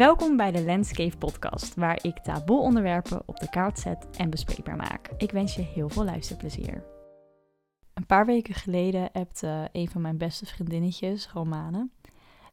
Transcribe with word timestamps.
Welkom 0.00 0.36
bij 0.36 0.50
de 0.50 0.64
Landscape 0.64 1.16
Podcast, 1.16 1.74
waar 1.74 1.98
ik 2.02 2.18
taboe 2.18 2.60
onderwerpen 2.60 3.22
op 3.26 3.40
de 3.40 3.48
kaart 3.48 3.78
zet 3.78 4.06
en 4.16 4.30
bespreekbaar 4.30 4.76
maak. 4.76 5.08
Ik 5.16 5.30
wens 5.30 5.54
je 5.54 5.62
heel 5.62 5.88
veel 5.88 6.04
luisterplezier. 6.04 6.84
Een 7.94 8.06
paar 8.06 8.26
weken 8.26 8.54
geleden 8.54 9.08
hebte 9.12 9.68
een 9.72 9.88
van 9.88 10.00
mijn 10.00 10.18
beste 10.18 10.46
vriendinnetjes, 10.46 11.28
Romane, 11.28 11.88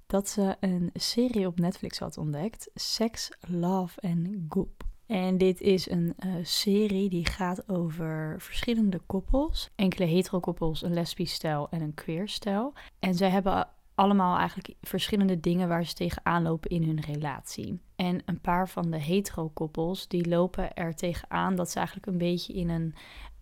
dat 0.07 0.29
ze 0.29 0.55
een 0.59 0.89
serie 0.93 1.47
op 1.47 1.59
Netflix 1.59 1.99
had 1.99 2.17
ontdekt: 2.17 2.69
Sex, 2.73 3.29
Love 3.39 4.01
and 4.01 4.27
Goop. 4.49 4.83
En 5.05 5.37
dit 5.37 5.61
is 5.61 5.89
een 5.89 6.15
uh, 6.25 6.35
serie 6.41 7.09
die 7.09 7.25
gaat 7.25 7.69
over 7.69 8.35
verschillende 8.39 8.99
koppels. 8.99 9.69
Enkele 9.75 10.05
hetero-koppels, 10.05 10.81
een 10.81 10.93
lesbisch 10.93 11.33
stijl 11.33 11.67
en 11.69 11.81
een 11.81 11.93
queer 11.93 12.29
stijl. 12.29 12.73
En 12.99 13.15
zij 13.15 13.29
hebben 13.29 13.67
allemaal 13.97 14.37
eigenlijk 14.37 14.73
verschillende 14.81 15.39
dingen 15.39 15.67
waar 15.67 15.85
ze 15.85 15.93
tegenaan 15.93 16.43
lopen 16.43 16.69
in 16.69 16.83
hun 16.83 17.01
relatie. 17.01 17.79
En 17.95 18.21
een 18.25 18.41
paar 18.41 18.69
van 18.69 18.91
de 18.91 18.99
hetero-koppels 18.99 20.07
die 20.07 20.29
lopen 20.29 20.73
er 20.73 20.95
tegenaan 20.95 21.55
dat 21.55 21.71
ze 21.71 21.77
eigenlijk 21.77 22.07
een 22.07 22.17
beetje 22.17 22.53
in 22.53 22.69
een 22.69 22.95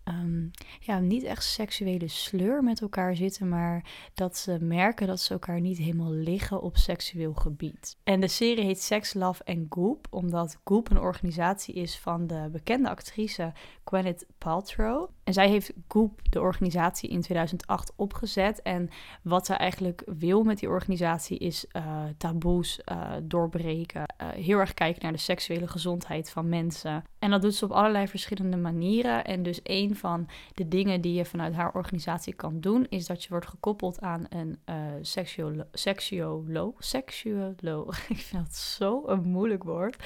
um, 0.08 0.50
ja, 0.80 0.98
niet 0.98 1.22
echt 1.22 1.44
seksuele 1.44 2.08
sleur 2.08 2.62
met 2.62 2.80
elkaar 2.80 3.16
zitten, 3.16 3.48
maar 3.48 3.84
dat 4.14 4.36
ze 4.36 4.58
merken 4.60 5.06
dat 5.06 5.20
ze 5.20 5.32
elkaar 5.32 5.60
niet 5.60 5.78
helemaal 5.78 6.12
liggen 6.12 6.62
op 6.62 6.76
seksueel 6.76 7.34
gebied. 7.34 7.96
En 8.04 8.20
de 8.20 8.28
serie 8.28 8.64
heet 8.64 8.82
Sex, 8.82 9.14
Love 9.14 9.44
and 9.44 9.66
Goop, 9.68 10.06
omdat 10.10 10.60
Goop 10.64 10.90
een 10.90 11.00
organisatie 11.00 11.74
is 11.74 11.98
van 11.98 12.26
de 12.26 12.48
bekende 12.52 12.88
actrice 12.88 13.52
Gwyneth 13.84 14.26
Paltrow. 14.38 15.08
En 15.24 15.32
zij 15.32 15.48
heeft 15.48 15.72
Goop, 15.88 16.20
de 16.30 16.40
organisatie, 16.40 17.10
in 17.10 17.20
2008 17.20 17.92
opgezet. 17.96 18.62
En 18.62 18.88
wat 19.22 19.46
zij 19.46 19.56
eigenlijk 19.56 20.02
wil 20.06 20.42
met 20.42 20.58
die 20.58 20.68
organisatie 20.68 21.38
is 21.38 21.66
uh, 21.72 22.04
taboes 22.16 22.80
uh, 22.92 23.12
doorbreken. 23.22 24.02
Uh, 24.22 24.28
heel 24.28 24.58
erg 24.58 24.74
kijken 24.74 25.02
naar 25.02 25.12
de 25.12 25.18
seksuele 25.18 25.68
gezondheid 25.68 26.30
van 26.30 26.48
mensen. 26.48 27.04
En 27.26 27.32
dat 27.32 27.42
doet 27.42 27.54
ze 27.54 27.64
op 27.64 27.70
allerlei 27.70 28.08
verschillende 28.08 28.56
manieren. 28.56 29.24
En 29.24 29.42
dus 29.42 29.60
een 29.62 29.96
van 29.96 30.28
de 30.54 30.68
dingen 30.68 31.00
die 31.00 31.14
je 31.14 31.24
vanuit 31.24 31.54
haar 31.54 31.74
organisatie 31.74 32.34
kan 32.34 32.60
doen, 32.60 32.86
is 32.88 33.06
dat 33.06 33.22
je 33.22 33.28
wordt 33.28 33.46
gekoppeld 33.46 34.00
aan 34.00 34.26
een 34.28 34.58
uh, 34.68 34.74
seksuolo 35.00 35.64
seksuoloog. 35.72 36.84
Seksuoloog. 36.84 37.98
Ik 38.08 38.16
vind 38.16 38.44
dat 38.44 38.54
zo 38.54 39.02
een 39.06 39.22
moeilijk 39.22 39.64
woord 39.64 39.96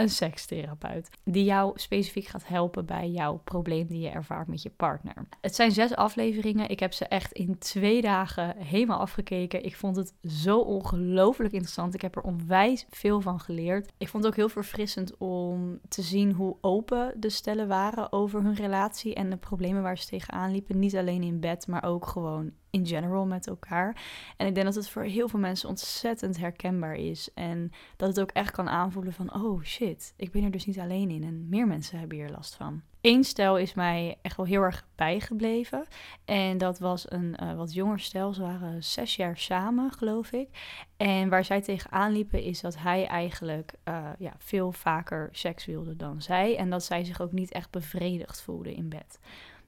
een 0.00 0.08
sekstherapeut. 0.08 1.08
Die 1.24 1.44
jou 1.44 1.72
specifiek 1.74 2.26
gaat 2.26 2.46
helpen 2.46 2.86
bij 2.86 3.08
jouw 3.08 3.40
probleem 3.44 3.86
die 3.86 4.00
je 4.00 4.08
ervaart 4.08 4.48
met 4.48 4.62
je 4.62 4.70
partner. 4.70 5.28
Het 5.40 5.54
zijn 5.54 5.72
zes 5.72 5.94
afleveringen. 5.94 6.68
Ik 6.68 6.80
heb 6.80 6.92
ze 6.92 7.04
echt 7.04 7.32
in 7.32 7.58
twee 7.58 8.00
dagen 8.00 8.56
helemaal 8.56 8.98
afgekeken. 8.98 9.64
Ik 9.64 9.76
vond 9.76 9.96
het 9.96 10.14
zo 10.22 10.58
ongelooflijk 10.58 11.52
interessant. 11.52 11.94
Ik 11.94 12.02
heb 12.02 12.16
er 12.16 12.22
onwijs 12.22 12.86
veel 12.90 13.20
van 13.20 13.40
geleerd. 13.40 13.92
Ik 13.98 14.08
vond 14.08 14.24
het 14.24 14.32
ook 14.32 14.38
heel 14.38 14.48
verfrissend 14.48 15.16
om 15.18 15.80
te 15.88 16.02
zien 16.02 16.32
hoe 16.32 16.56
open 16.60 17.14
de 17.16 17.30
stellen 17.30 17.68
waren 17.68 18.12
over 18.12 18.42
hun 18.42 18.54
relatie 18.54 19.14
en 19.14 19.30
de 19.30 19.36
problemen 19.36 19.82
waar 19.82 19.98
ze 19.98 20.06
tegenaan 20.06 20.52
liepen. 20.52 20.78
Niet 20.78 20.96
alleen 20.96 21.22
in 21.22 21.40
bed, 21.40 21.66
maar 21.66 21.84
ook 21.84 22.06
gewoon 22.06 22.52
in 22.70 22.86
general 22.86 23.26
met 23.26 23.46
elkaar. 23.46 24.02
En 24.36 24.46
ik 24.46 24.54
denk 24.54 24.66
dat 24.66 24.74
het 24.74 24.88
voor 24.88 25.02
heel 25.02 25.28
veel 25.28 25.38
mensen 25.38 25.68
ontzettend 25.68 26.38
herkenbaar 26.38 26.94
is. 26.94 27.30
En 27.34 27.72
dat 27.96 28.08
het 28.08 28.20
ook 28.20 28.30
echt 28.30 28.50
kan 28.50 28.68
aanvoelen 28.68 29.12
van, 29.12 29.34
oh 29.34 29.62
shit, 29.62 30.14
ik 30.16 30.30
ben 30.30 30.44
er 30.44 30.50
dus 30.50 30.66
niet 30.66 30.78
alleen 30.78 31.10
in. 31.10 31.22
En 31.22 31.48
meer 31.48 31.66
mensen 31.66 31.98
hebben 31.98 32.18
hier 32.18 32.30
last 32.30 32.54
van. 32.54 32.82
Eén 33.00 33.24
stel 33.24 33.58
is 33.58 33.74
mij 33.74 34.18
echt 34.22 34.36
wel 34.36 34.46
heel 34.46 34.62
erg 34.62 34.86
bijgebleven. 34.94 35.86
En 36.24 36.58
dat 36.58 36.78
was 36.78 37.10
een 37.10 37.36
uh, 37.42 37.54
wat 37.54 37.72
jonger 37.72 38.00
stel. 38.00 38.32
Ze 38.32 38.40
waren 38.40 38.84
zes 38.84 39.16
jaar 39.16 39.38
samen, 39.38 39.92
geloof 39.92 40.32
ik. 40.32 40.48
En 40.96 41.28
waar 41.28 41.44
zij 41.44 41.60
tegenaan 41.60 42.12
liepen 42.12 42.42
is 42.42 42.60
dat 42.60 42.78
hij 42.78 43.06
eigenlijk 43.06 43.74
uh, 43.88 44.08
ja, 44.18 44.34
veel 44.38 44.72
vaker 44.72 45.28
seks 45.32 45.66
wilde 45.66 45.96
dan 45.96 46.22
zij. 46.22 46.56
En 46.56 46.70
dat 46.70 46.84
zij 46.84 47.04
zich 47.04 47.20
ook 47.20 47.32
niet 47.32 47.52
echt 47.52 47.70
bevredigd 47.70 48.42
voelde 48.42 48.74
in 48.74 48.88
bed. 48.88 49.18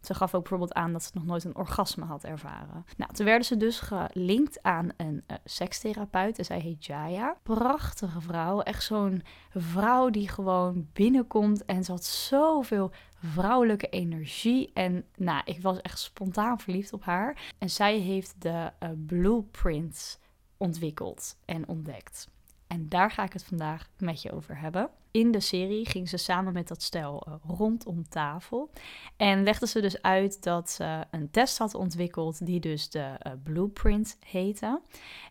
Ze 0.03 0.15
gaf 0.15 0.35
ook 0.35 0.41
bijvoorbeeld 0.41 0.75
aan 0.75 0.93
dat 0.93 1.03
ze 1.03 1.11
nog 1.15 1.25
nooit 1.25 1.45
een 1.45 1.57
orgasme 1.57 2.05
had 2.05 2.25
ervaren. 2.25 2.85
Nou, 2.97 3.13
toen 3.13 3.27
werden 3.27 3.47
ze 3.47 3.57
dus 3.57 3.81
gelinkt 3.81 4.63
aan 4.63 4.89
een 4.97 5.25
uh, 5.27 5.37
sekstherapeut. 5.45 6.39
En 6.39 6.45
zij 6.45 6.61
heet 6.61 6.85
Jaya. 6.85 7.37
Prachtige 7.43 8.21
vrouw. 8.21 8.61
Echt 8.61 8.85
zo'n 8.85 9.23
vrouw 9.51 10.11
die 10.11 10.29
gewoon 10.29 10.89
binnenkomt. 10.93 11.65
En 11.65 11.85
ze 11.85 11.91
had 11.91 12.05
zoveel 12.05 12.91
vrouwelijke 13.15 13.89
energie. 13.89 14.71
En 14.75 15.05
nou, 15.17 15.43
ik 15.45 15.63
was 15.63 15.81
echt 15.81 15.99
spontaan 15.99 16.61
verliefd 16.61 16.93
op 16.93 17.05
haar. 17.05 17.53
En 17.59 17.71
zij 17.71 17.99
heeft 17.99 18.35
de 18.39 18.73
uh, 18.83 18.89
blueprints 19.07 20.19
ontwikkeld 20.57 21.37
en 21.45 21.69
ontdekt. 21.69 22.29
En 22.73 22.89
daar 22.89 23.11
ga 23.11 23.25
ik 23.25 23.33
het 23.33 23.45
vandaag 23.45 23.89
met 23.99 24.23
je 24.23 24.33
over 24.33 24.59
hebben. 24.59 24.91
In 25.11 25.31
de 25.31 25.41
serie 25.41 25.89
ging 25.89 26.09
ze 26.09 26.17
samen 26.17 26.53
met 26.53 26.69
dat 26.69 26.83
stel 26.83 27.27
uh, 27.29 27.35
rondom 27.57 28.09
tafel. 28.09 28.71
En 29.17 29.43
legde 29.43 29.67
ze 29.67 29.81
dus 29.81 30.03
uit 30.03 30.43
dat 30.43 30.71
ze 30.71 31.05
een 31.11 31.31
test 31.31 31.59
had 31.59 31.75
ontwikkeld 31.75 32.47
die 32.47 32.61
dus 32.61 32.91
de 32.91 32.99
uh, 33.27 33.33
blueprint 33.43 34.17
heette. 34.27 34.81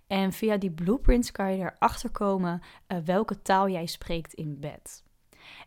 En 0.08 0.34
via 0.34 0.58
die 0.58 0.72
blueprints 0.72 1.32
kan 1.32 1.58
je 1.58 1.72
erachter 1.76 2.10
komen 2.10 2.62
uh, 2.88 2.98
welke 3.06 3.42
taal 3.42 3.70
jij 3.70 3.86
spreekt 3.86 4.34
in 4.34 4.60
bed. 4.60 5.04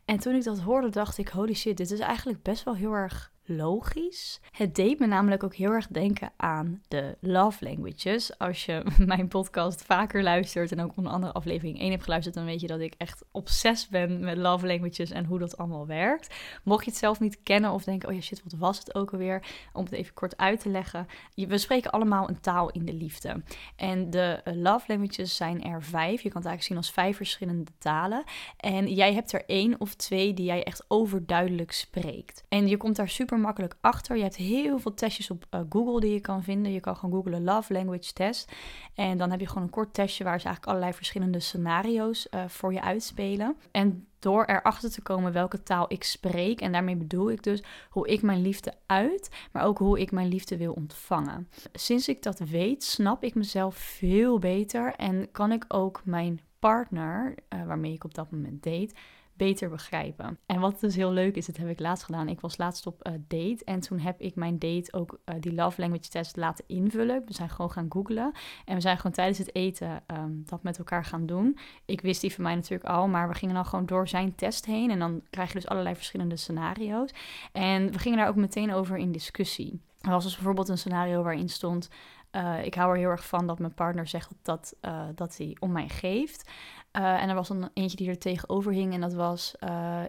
En 0.04 0.18
toen 0.18 0.34
ik 0.34 0.44
dat 0.44 0.60
hoorde, 0.60 0.88
dacht 0.88 1.18
ik: 1.18 1.28
holy 1.28 1.54
shit, 1.54 1.76
dit 1.76 1.90
is 1.90 2.00
eigenlijk 2.00 2.42
best 2.42 2.64
wel 2.64 2.74
heel 2.74 2.92
erg 2.92 3.32
logisch. 3.46 4.40
Het 4.50 4.74
deed 4.74 4.98
me 4.98 5.06
namelijk 5.06 5.42
ook 5.42 5.54
heel 5.54 5.70
erg 5.70 5.86
denken 5.86 6.32
aan 6.36 6.82
de 6.88 7.16
love 7.20 7.64
languages. 7.64 8.38
Als 8.38 8.64
je 8.64 8.82
mijn 9.06 9.28
podcast 9.28 9.82
vaker 9.82 10.22
luistert 10.22 10.72
en 10.72 10.80
ook 10.80 10.96
onder 10.96 11.12
andere 11.12 11.32
aflevering 11.32 11.80
1 11.80 11.90
hebt 11.90 12.02
geluisterd, 12.02 12.34
dan 12.34 12.44
weet 12.44 12.60
je 12.60 12.66
dat 12.66 12.80
ik 12.80 12.94
echt 12.98 13.24
obsessief 13.30 13.88
ben 13.90 14.20
met 14.20 14.36
love 14.36 14.66
languages 14.66 15.10
en 15.10 15.24
hoe 15.24 15.38
dat 15.38 15.56
allemaal 15.56 15.86
werkt. 15.86 16.34
Mocht 16.62 16.84
je 16.84 16.90
het 16.90 16.98
zelf 16.98 17.20
niet 17.20 17.42
kennen 17.42 17.70
of 17.70 17.84
denken, 17.84 18.08
oh 18.08 18.14
ja 18.14 18.20
shit, 18.20 18.42
wat 18.42 18.58
was 18.58 18.78
het 18.78 18.94
ook 18.94 19.12
alweer? 19.12 19.42
Om 19.72 19.84
het 19.84 19.92
even 19.92 20.14
kort 20.14 20.36
uit 20.36 20.60
te 20.60 20.68
leggen. 20.68 21.06
We 21.34 21.58
spreken 21.58 21.90
allemaal 21.90 22.28
een 22.28 22.40
taal 22.40 22.70
in 22.70 22.84
de 22.84 22.94
liefde. 22.94 23.42
En 23.76 24.10
de 24.10 24.40
eh, 24.44 24.54
love 24.54 24.84
languages 24.86 25.36
zijn 25.36 25.62
er 25.64 25.82
vijf. 25.82 26.22
Je 26.22 26.30
kan 26.30 26.42
het 26.42 26.50
eigenlijk 26.50 26.62
zien 26.62 26.76
als 26.76 26.90
vijf 26.90 27.16
verschillende 27.16 27.70
talen. 27.78 28.24
En 28.56 28.94
jij 28.94 29.14
hebt 29.14 29.32
er 29.32 29.44
één 29.46 29.80
of 29.80 29.94
twee 29.94 30.34
die 30.34 30.46
jij 30.46 30.64
echt 30.64 30.84
overduidelijk 30.88 31.72
spreekt. 31.72 32.44
En 32.48 32.68
je 32.68 32.76
komt 32.76 32.96
daar 32.96 33.08
super 33.08 33.33
makkelijk 33.38 33.74
achter. 33.80 34.16
Je 34.16 34.22
hebt 34.22 34.36
heel 34.36 34.78
veel 34.78 34.94
testjes 34.94 35.30
op 35.30 35.46
uh, 35.50 35.60
Google 35.68 36.00
die 36.00 36.12
je 36.12 36.20
kan 36.20 36.42
vinden. 36.42 36.72
Je 36.72 36.80
kan 36.80 36.96
gewoon 36.96 37.14
googlen 37.14 37.44
Love 37.44 37.72
Language 37.72 38.12
Test. 38.12 38.52
En 38.94 39.18
dan 39.18 39.30
heb 39.30 39.40
je 39.40 39.48
gewoon 39.48 39.62
een 39.62 39.70
kort 39.70 39.94
testje 39.94 40.24
waar 40.24 40.40
ze 40.40 40.46
eigenlijk 40.46 40.74
allerlei 40.74 40.96
verschillende 40.96 41.40
scenario's 41.40 42.28
uh, 42.30 42.44
voor 42.48 42.72
je 42.72 42.82
uitspelen. 42.82 43.56
En 43.70 44.06
door 44.18 44.44
erachter 44.44 44.90
te 44.90 45.02
komen 45.02 45.32
welke 45.32 45.62
taal 45.62 45.84
ik 45.88 46.04
spreek. 46.04 46.60
En 46.60 46.72
daarmee 46.72 46.96
bedoel 46.96 47.30
ik 47.30 47.42
dus 47.42 47.62
hoe 47.90 48.08
ik 48.08 48.22
mijn 48.22 48.42
liefde 48.42 48.72
uit, 48.86 49.30
maar 49.52 49.64
ook 49.64 49.78
hoe 49.78 50.00
ik 50.00 50.12
mijn 50.12 50.28
liefde 50.28 50.56
wil 50.56 50.72
ontvangen. 50.72 51.48
Sinds 51.72 52.08
ik 52.08 52.22
dat 52.22 52.38
weet, 52.38 52.84
snap 52.84 53.24
ik 53.24 53.34
mezelf 53.34 53.76
veel 53.76 54.38
beter 54.38 54.94
en 54.94 55.30
kan 55.32 55.52
ik 55.52 55.64
ook 55.68 56.00
mijn 56.04 56.40
partner, 56.58 57.34
uh, 57.54 57.66
waarmee 57.66 57.92
ik 57.92 58.04
op 58.04 58.14
dat 58.14 58.30
moment 58.30 58.62
date, 58.62 58.94
beter 59.36 59.68
begrijpen. 59.68 60.38
En 60.46 60.60
wat 60.60 60.80
dus 60.80 60.96
heel 60.96 61.12
leuk 61.12 61.36
is, 61.36 61.46
dat 61.46 61.56
heb 61.56 61.68
ik 61.68 61.80
laatst 61.80 62.04
gedaan. 62.04 62.28
Ik 62.28 62.40
was 62.40 62.56
laatst 62.56 62.86
op 62.86 63.08
uh, 63.08 63.14
date 63.28 63.64
en 63.64 63.80
toen 63.80 63.98
heb 63.98 64.20
ik 64.20 64.34
mijn 64.34 64.58
date 64.58 64.92
ook 64.92 65.18
uh, 65.24 65.34
die 65.40 65.54
love 65.54 65.80
language 65.80 66.08
test 66.08 66.36
laten 66.36 66.64
invullen. 66.66 67.22
We 67.26 67.34
zijn 67.34 67.50
gewoon 67.50 67.70
gaan 67.70 67.86
googlen 67.88 68.32
en 68.64 68.74
we 68.74 68.80
zijn 68.80 68.96
gewoon 68.96 69.12
tijdens 69.12 69.38
het 69.38 69.54
eten 69.54 70.02
um, 70.06 70.42
dat 70.46 70.62
met 70.62 70.78
elkaar 70.78 71.04
gaan 71.04 71.26
doen. 71.26 71.58
Ik 71.84 72.00
wist 72.00 72.20
die 72.20 72.34
van 72.34 72.44
mij 72.44 72.54
natuurlijk 72.54 72.90
al, 72.90 73.08
maar 73.08 73.28
we 73.28 73.34
gingen 73.34 73.54
dan 73.54 73.66
gewoon 73.66 73.86
door 73.86 74.08
zijn 74.08 74.34
test 74.34 74.66
heen 74.66 74.90
en 74.90 74.98
dan 74.98 75.22
krijg 75.30 75.48
je 75.48 75.54
dus 75.54 75.68
allerlei 75.68 75.94
verschillende 75.94 76.36
scenario's. 76.36 77.10
En 77.52 77.92
we 77.92 77.98
gingen 77.98 78.18
daar 78.18 78.28
ook 78.28 78.36
meteen 78.36 78.72
over 78.72 78.96
in 78.96 79.12
discussie. 79.12 79.80
Er 80.00 80.10
was 80.10 80.24
dus 80.24 80.34
bijvoorbeeld 80.34 80.68
een 80.68 80.78
scenario 80.78 81.22
waarin 81.22 81.48
stond: 81.48 81.88
uh, 82.32 82.64
ik 82.64 82.74
hou 82.74 82.90
er 82.90 82.98
heel 82.98 83.10
erg 83.10 83.26
van 83.26 83.46
dat 83.46 83.58
mijn 83.58 83.74
partner 83.74 84.06
zegt 84.06 84.34
dat, 84.42 84.76
dat 85.14 85.36
hij 85.36 85.56
om 85.60 85.72
mij 85.72 85.88
geeft. 85.88 86.50
Uh, 86.96 87.22
en 87.22 87.28
er 87.28 87.34
was 87.34 87.48
een 87.48 87.70
eentje 87.74 87.96
die 87.96 88.08
er 88.08 88.18
tegenover 88.18 88.72
hing 88.72 88.94
en 88.94 89.00
dat 89.00 89.14
was... 89.14 89.54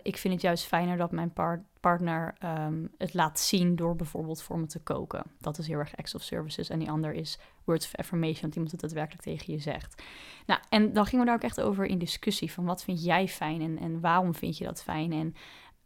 ik 0.03 0.17
vind 0.17 0.33
het 0.33 0.43
juist 0.43 0.65
fijner 0.65 0.97
dat 0.97 1.11
mijn 1.11 1.33
par 1.33 1.63
partner 1.79 2.35
um, 2.43 2.91
het 2.97 3.13
laat 3.13 3.39
zien 3.39 3.75
door 3.75 3.95
bijvoorbeeld 3.95 4.41
voor 4.41 4.59
me 4.59 4.65
te 4.65 4.79
koken. 4.79 5.23
Dat 5.39 5.57
is 5.57 5.67
heel 5.67 5.79
erg 5.79 5.97
acts 5.97 6.15
of 6.15 6.21
services. 6.21 6.69
En 6.69 6.79
die 6.79 6.89
ander 6.89 7.13
is 7.13 7.39
words 7.63 7.85
of 7.85 7.95
affirmation, 7.95 8.41
dat 8.41 8.53
iemand 8.53 8.71
het 8.71 8.81
daadwerkelijk 8.81 9.23
tegen 9.23 9.53
je 9.53 9.59
zegt. 9.59 10.03
Nou, 10.45 10.59
en 10.69 10.93
dan 10.93 11.05
gingen 11.05 11.19
we 11.19 11.31
daar 11.31 11.39
ook 11.39 11.49
echt 11.49 11.61
over 11.61 11.85
in 11.85 11.97
discussie 11.97 12.51
van 12.51 12.65
wat 12.65 12.83
vind 12.83 13.03
jij 13.03 13.27
fijn 13.27 13.61
en, 13.61 13.77
en 13.79 13.99
waarom 13.99 14.35
vind 14.35 14.57
je 14.57 14.65
dat 14.65 14.83
fijn 14.83 15.11
en... 15.11 15.35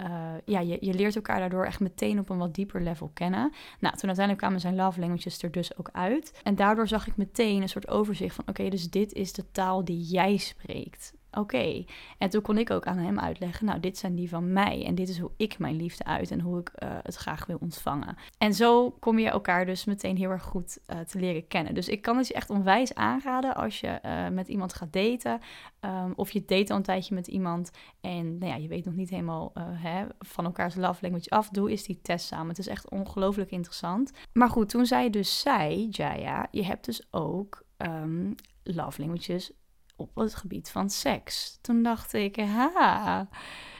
Uh, 0.02 0.34
ja, 0.46 0.60
je, 0.60 0.78
je 0.82 0.94
leert 0.94 1.16
elkaar 1.16 1.40
daardoor 1.40 1.66
echt 1.66 1.80
meteen 1.80 2.20
op 2.20 2.30
een 2.30 2.38
wat 2.38 2.54
dieper 2.54 2.82
level 2.82 3.12
kennen. 3.14 3.52
Nou, 3.80 3.96
toen 3.96 4.08
uiteindelijk 4.08 4.38
kwamen 4.38 4.60
zijn 4.60 4.76
love 4.76 5.00
languages 5.00 5.44
er 5.44 5.52
dus 5.52 5.78
ook 5.78 5.90
uit. 5.92 6.40
En 6.44 6.56
daardoor 6.56 6.88
zag 6.88 7.08
ik 7.08 7.18
meteen 7.18 7.62
een 7.62 7.70
soort 7.70 7.88
overzicht 7.88 8.36
van... 8.36 8.48
oké, 8.48 8.70
dus 8.70 8.90
dit 8.90 9.14
is 9.14 9.34
de 9.34 9.52
taal 9.52 9.86
die 9.86 10.02
jij 10.02 10.38
spreekt. 10.38 11.14
Oké. 11.32 11.86
En 12.18 12.30
toen 12.30 12.42
kon 12.42 12.58
ik 12.58 12.72
ook 12.72 12.86
aan 12.86 12.98
hem 12.98 13.20
uitleggen, 13.20 13.66
nou, 13.66 13.80
dit 13.80 13.98
zijn 13.98 14.16
die 14.16 14.30
van 14.30 14.54
mij 14.54 14.86
en 14.86 14.96
dit 14.96 15.10
is 15.10 15.20
hoe 15.20 15.32
ik 15.38 15.60
mijn 15.60 15.76
liefde 15.76 16.04
uit 16.04 16.32
en 16.32 16.42
hoe 16.42 16.60
ik 16.60 16.72
uh, 16.84 16.90
het 17.04 17.16
graag 17.16 17.46
wil 17.46 17.58
ontvangen. 17.60 18.16
En 18.38 18.54
zo 18.54 18.90
kom 18.90 19.20
je 19.20 19.30
elkaar 19.30 19.66
dus 19.66 19.86
meteen 19.86 20.18
heel 20.18 20.30
erg 20.30 20.44
goed 20.44 20.80
uh, 20.88 21.00
te 21.00 21.20
leren 21.20 21.48
kennen. 21.48 21.74
Dus 21.74 21.90
ik 21.90 22.02
kan 22.02 22.18
het 22.18 22.28
je 22.28 22.34
echt 22.34 22.50
onwijs 22.50 22.96
aanraden 22.96 23.56
als 23.56 23.80
je 23.80 24.00
uh, 24.06 24.28
met 24.28 24.48
iemand 24.48 24.74
gaat 24.74 24.94
daten 24.94 25.40
um, 25.82 26.14
of 26.16 26.32
je 26.32 26.46
date 26.46 26.72
al 26.72 26.78
een 26.78 26.84
tijdje 26.84 27.16
met 27.16 27.28
iemand 27.28 27.72
en 28.02 28.38
nou 28.38 28.52
ja, 28.52 28.58
je 28.58 28.68
weet 28.68 28.86
nog 28.86 28.96
niet 28.96 29.10
helemaal 29.10 29.52
hè, 29.56 30.06
van 30.20 30.46
elkaars 30.46 30.76
love 30.76 31.02
language 31.02 31.30
af, 31.30 31.50
doe 31.50 31.72
is 31.72 31.84
die 31.84 32.00
test 32.02 32.26
samen. 32.26 32.48
Het 32.48 32.60
is 32.60 32.68
echt 32.68 32.90
ongelooflijk 32.90 33.52
interessant. 33.52 34.12
Maar 34.34 34.50
goed, 34.50 34.70
toen 34.70 34.86
zij 34.86 35.10
dus 35.10 35.40
zei, 35.40 35.88
Jaya, 35.92 36.48
je 36.52 36.64
hebt 36.64 36.86
dus 36.86 37.08
ook 37.12 37.66
um, 37.78 38.36
love 38.64 39.02
languages 39.02 39.52
op 40.00 40.16
het 40.16 40.36
gebied 40.36 40.72
van 40.72 40.90
seks. 40.90 41.58
Toen 41.62 41.84
dacht 41.84 42.14
ik, 42.14 42.36
ha, 42.36 43.28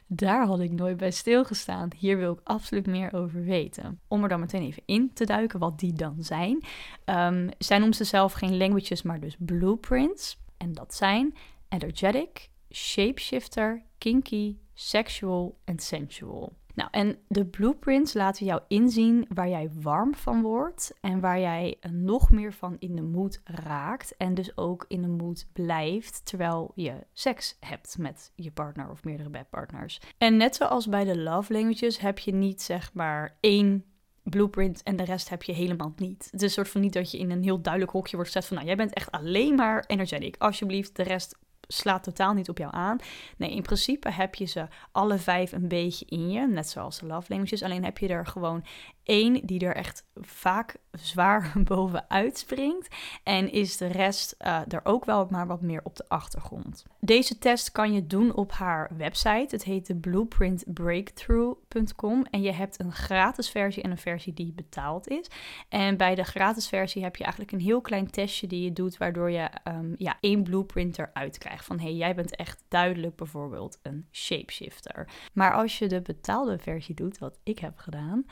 daar 0.08 0.46
had 0.46 0.60
ik 0.60 0.72
nooit 0.72 0.98
bij 0.98 1.12
stilgestaan. 1.12 1.90
Hier 1.98 2.18
wil 2.18 2.34
ik 2.34 2.40
absoluut 2.44 2.88
meer 2.88 3.14
over 3.14 3.44
weten. 3.44 4.00
Om 4.08 4.24
er 4.24 4.30
dan 4.30 4.40
meteen 4.40 4.62
even 4.62 4.84
in 4.86 5.14
te 5.14 5.26
duiken 5.26 5.60
wat 5.60 5.80
die 5.80 5.94
dan 5.94 6.16
zijn. 6.20 6.64
Um, 7.06 7.50
zij 7.58 7.78
noemt 7.78 7.96
ze 7.96 8.04
zelf 8.04 8.34
geen 8.34 8.58
languages, 8.58 9.02
maar 9.02 9.20
dus 9.20 9.36
blueprints. 9.40 10.38
En 10.58 10.74
dat 10.74 10.94
zijn 10.94 11.36
energetic, 11.70 12.50
shapeshifter, 12.72 13.84
kinky, 13.98 14.58
sexual 14.74 15.58
en 15.66 15.80
sensual. 15.80 16.59
Nou, 16.76 16.90
en 16.92 17.18
de 17.28 17.46
blueprints 17.46 18.14
laten 18.14 18.46
jou 18.46 18.62
inzien 18.68 19.26
waar 19.34 19.50
jij 19.50 19.70
warm 19.82 20.16
van 20.16 20.42
wordt 20.42 20.94
en 21.02 21.20
waar 21.20 21.40
jij 21.40 21.78
nog 21.92 22.32
meer 22.32 22.54
van 22.54 22.76
in 22.80 22.96
de 22.96 23.02
moed 23.02 23.42
raakt 23.44 24.18
en 24.18 24.34
dus 24.34 24.58
ook 24.58 24.86
in 24.88 25.02
de 25.02 25.08
moed 25.08 25.48
blijft 25.54 26.26
terwijl 26.26 26.72
je 26.76 26.94
seks 27.14 27.58
hebt 27.60 27.98
met 27.98 28.32
je 28.36 28.52
partner 28.52 28.90
of 28.90 29.04
meerdere 29.04 29.30
bedpartners. 29.30 30.00
En 30.18 30.38
net 30.38 30.56
zoals 30.56 30.88
bij 30.88 31.04
de 31.04 31.18
love 31.18 31.54
languages 31.54 32.00
heb 32.00 32.20
je 32.20 32.34
niet 32.34 32.62
zeg 32.62 32.94
maar 32.94 33.38
één 33.40 33.84
blueprint 34.24 34.84
en 34.84 34.96
de 34.96 35.04
rest 35.04 35.30
heb 35.30 35.44
je 35.44 35.54
helemaal 35.54 35.94
niet. 35.96 36.28
Het 36.32 36.34
is 36.34 36.42
een 36.42 36.50
soort 36.50 36.70
van 36.70 36.82
niet 36.82 36.94
dat 36.94 37.12
je 37.12 37.18
in 37.18 37.32
een 37.32 37.44
heel 37.44 37.62
duidelijk 37.62 37.94
hokje 37.94 38.16
wordt 38.16 38.32
gezet 38.32 38.48
van 38.48 38.56
nou, 38.56 38.68
jij 38.68 38.78
bent 38.78 38.94
echt 38.94 39.12
alleen 39.12 39.56
maar 39.56 39.84
energetic. 39.88 40.36
Alsjeblieft, 40.38 40.96
de 40.96 41.04
rest 41.04 41.38
slaat 41.74 42.04
totaal 42.04 42.34
niet 42.34 42.50
op 42.50 42.58
jou 42.58 42.74
aan. 42.76 42.98
Nee, 43.38 43.52
in 43.52 43.62
principe 43.62 44.12
heb 44.12 44.36
je 44.36 44.46
ze 44.46 44.68
alle 44.92 45.18
vijf 45.18 45.52
een 45.52 45.68
beetje 45.68 46.06
in 46.06 46.30
je, 46.30 46.48
net 46.48 46.70
zoals 46.70 47.00
de 47.00 47.06
love. 47.06 47.64
Alleen 47.64 47.84
heb 47.84 47.98
je 47.98 48.08
er 48.08 48.26
gewoon 48.26 48.66
één 49.10 49.46
die 49.46 49.60
er 49.60 49.76
echt 49.76 50.06
vaak 50.16 50.78
zwaar 50.92 51.54
bovenuit 51.64 52.38
springt. 52.38 52.88
En 53.24 53.52
is 53.52 53.78
de 53.78 53.88
rest 53.88 54.36
uh, 54.40 54.62
er 54.68 54.82
ook 54.84 55.06
wel 55.06 55.28
maar 55.30 55.48
wat 55.48 55.62
meer 55.62 55.82
op 55.84 55.96
de 55.96 56.06
achtergrond. 56.08 56.86
Deze 57.00 57.38
test 57.38 57.72
kan 57.72 57.94
je 57.94 58.08
doen 58.08 58.36
op 58.36 58.52
haar 58.52 58.92
website. 58.98 59.48
Het 59.50 59.64
heet 59.64 59.88
de 59.88 59.96
blueprintbreakthrough.com. 59.96 62.26
En 62.32 62.42
je 62.42 62.52
hebt 62.52 62.80
een 62.80 62.92
gratis 62.92 63.50
versie 63.50 63.84
en 63.84 63.92
een 63.92 63.98
versie 63.98 64.34
die 64.34 64.54
betaald 64.54 65.08
is. 65.08 65.28
En 65.70 65.98
bij 65.98 66.16
de 66.16 66.24
gratis 66.24 66.68
versie 66.68 67.04
heb 67.04 67.16
je 67.16 67.24
eigenlijk 67.24 67.54
een 67.54 67.60
heel 67.60 67.82
klein 67.82 68.10
testje 68.10 68.48
die 68.48 68.64
je 68.64 68.74
doet, 68.74 68.98
waardoor 68.98 69.32
je 69.32 69.50
um, 69.68 69.94
ja, 69.98 70.18
één 70.20 70.44
blueprint 70.44 71.00
eruit 71.00 71.38
krijgt. 71.38 71.66
Van 71.66 71.80
hey, 71.80 71.94
jij 71.94 72.16
bent 72.16 72.36
echt 72.36 72.64
duidelijk 72.68 73.16
bijvoorbeeld 73.16 73.80
een 73.82 74.08
shapeshifter. 74.12 75.08
Maar 75.34 75.54
als 75.54 75.80
je 75.80 75.88
de 75.88 76.02
betaalde 76.02 76.58
versie 76.58 76.96
doet, 76.96 77.18
wat 77.18 77.40
ik 77.44 77.60
heb 77.60 77.78
gedaan, 77.78 78.26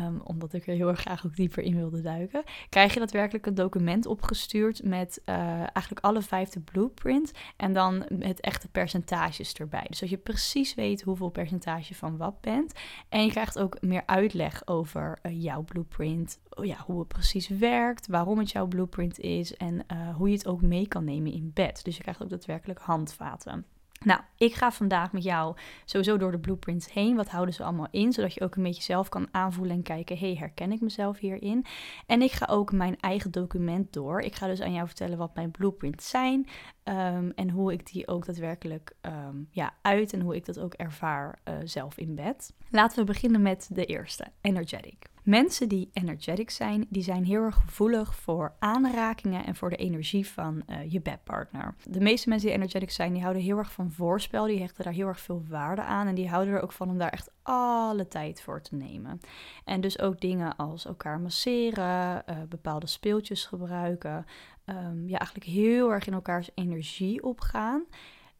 um, 0.00 0.20
omdat 0.24 0.52
ik 0.52 0.66
er 0.66 0.74
heel 0.74 0.88
erg 0.88 1.00
graag 1.00 1.26
ook 1.26 1.36
dieper 1.36 1.62
in 1.62 1.76
wilde 1.76 2.00
duiken, 2.00 2.42
krijg 2.68 2.92
je 2.92 2.98
daadwerkelijk 2.98 3.46
een 3.46 3.54
document 3.54 4.06
opgestuurd 4.06 4.82
met 4.84 5.20
uh, 5.26 5.36
eigenlijk 5.58 6.00
alle 6.00 6.22
vijfde 6.22 6.60
blueprints 6.60 7.32
en 7.56 7.72
dan 7.72 8.04
met 8.08 8.40
echte 8.40 8.68
percentages 8.68 9.52
erbij. 9.52 9.84
Dus 9.88 9.98
dat 9.98 10.10
je 10.10 10.16
precies 10.16 10.74
weet 10.74 11.02
hoeveel 11.02 11.28
percentage 11.28 11.94
van 11.94 12.16
wat 12.16 12.40
bent. 12.40 12.72
En 13.08 13.24
je 13.24 13.30
krijgt 13.30 13.58
ook 13.58 13.80
meer 13.80 14.02
uitleg 14.06 14.66
over 14.66 15.18
uh, 15.22 15.42
jouw 15.42 15.62
blueprint, 15.62 16.38
ja, 16.62 16.76
hoe 16.86 16.98
het 16.98 17.08
precies 17.08 17.48
werkt, 17.48 18.06
waarom 18.06 18.38
het 18.38 18.50
jouw 18.50 18.66
blueprint 18.66 19.18
is 19.18 19.56
en 19.56 19.74
uh, 19.74 20.16
hoe 20.16 20.28
je 20.28 20.34
het 20.34 20.46
ook 20.46 20.62
mee 20.62 20.88
kan 20.88 21.04
nemen 21.04 21.32
in 21.32 21.50
bed. 21.54 21.84
Dus 21.84 21.96
je 21.96 22.02
krijgt 22.02 22.22
ook 22.22 22.30
daadwerkelijk 22.30 22.80
handvaten. 22.80 23.66
Nou, 24.04 24.20
ik 24.36 24.54
ga 24.54 24.72
vandaag 24.72 25.12
met 25.12 25.22
jou 25.22 25.56
sowieso 25.84 26.16
door 26.16 26.30
de 26.30 26.38
blueprints 26.38 26.92
heen. 26.92 27.16
Wat 27.16 27.28
houden 27.28 27.54
ze 27.54 27.62
allemaal 27.62 27.88
in? 27.90 28.12
Zodat 28.12 28.34
je 28.34 28.40
ook 28.40 28.56
een 28.56 28.62
beetje 28.62 28.82
zelf 28.82 29.08
kan 29.08 29.28
aanvoelen 29.30 29.76
en 29.76 29.82
kijken: 29.82 30.18
hey, 30.18 30.34
herken 30.34 30.72
ik 30.72 30.80
mezelf 30.80 31.18
hierin? 31.18 31.66
En 32.06 32.22
ik 32.22 32.32
ga 32.32 32.46
ook 32.50 32.72
mijn 32.72 33.00
eigen 33.00 33.30
document 33.30 33.92
door. 33.92 34.20
Ik 34.20 34.34
ga 34.34 34.46
dus 34.46 34.60
aan 34.60 34.72
jou 34.72 34.86
vertellen 34.86 35.18
wat 35.18 35.34
mijn 35.34 35.50
blueprints 35.50 36.08
zijn. 36.08 36.48
Um, 36.84 37.32
en 37.34 37.50
hoe 37.50 37.72
ik 37.72 37.92
die 37.92 38.08
ook 38.08 38.26
daadwerkelijk 38.26 38.96
um, 39.02 39.48
ja, 39.50 39.74
uit 39.82 40.12
en 40.12 40.20
hoe 40.20 40.36
ik 40.36 40.44
dat 40.44 40.58
ook 40.58 40.74
ervaar 40.74 41.38
uh, 41.48 41.54
zelf 41.64 41.96
in 41.96 42.14
bed. 42.14 42.52
Laten 42.70 42.98
we 42.98 43.04
beginnen 43.04 43.42
met 43.42 43.68
de 43.72 43.84
eerste: 43.84 44.26
energetic. 44.40 45.11
Mensen 45.22 45.68
die 45.68 45.90
energetic 45.92 46.50
zijn, 46.50 46.86
die 46.88 47.02
zijn 47.02 47.24
heel 47.24 47.42
erg 47.42 47.54
gevoelig 47.54 48.16
voor 48.16 48.54
aanrakingen 48.58 49.44
en 49.44 49.56
voor 49.56 49.70
de 49.70 49.76
energie 49.76 50.26
van 50.26 50.62
uh, 50.66 50.90
je 50.92 51.00
bedpartner. 51.00 51.74
De 51.84 52.00
meeste 52.00 52.28
mensen 52.28 52.48
die 52.48 52.56
energetic 52.56 52.90
zijn, 52.90 53.12
die 53.12 53.22
houden 53.22 53.42
heel 53.42 53.58
erg 53.58 53.72
van 53.72 53.90
voorspel, 53.90 54.46
die 54.46 54.60
hechten 54.60 54.84
daar 54.84 54.92
heel 54.92 55.06
erg 55.06 55.20
veel 55.20 55.44
waarde 55.48 55.82
aan 55.82 56.06
en 56.06 56.14
die 56.14 56.28
houden 56.28 56.54
er 56.54 56.62
ook 56.62 56.72
van 56.72 56.90
om 56.90 56.98
daar 56.98 57.10
echt 57.10 57.30
alle 57.42 58.08
tijd 58.08 58.42
voor 58.42 58.60
te 58.60 58.74
nemen. 58.74 59.20
En 59.64 59.80
dus 59.80 59.98
ook 59.98 60.20
dingen 60.20 60.56
als 60.56 60.86
elkaar 60.86 61.20
masseren, 61.20 62.22
uh, 62.30 62.36
bepaalde 62.48 62.86
speeltjes 62.86 63.46
gebruiken, 63.46 64.26
um, 64.66 65.08
ja, 65.08 65.18
eigenlijk 65.18 65.50
heel 65.50 65.92
erg 65.92 66.06
in 66.06 66.12
elkaars 66.12 66.50
energie 66.54 67.22
opgaan. 67.22 67.84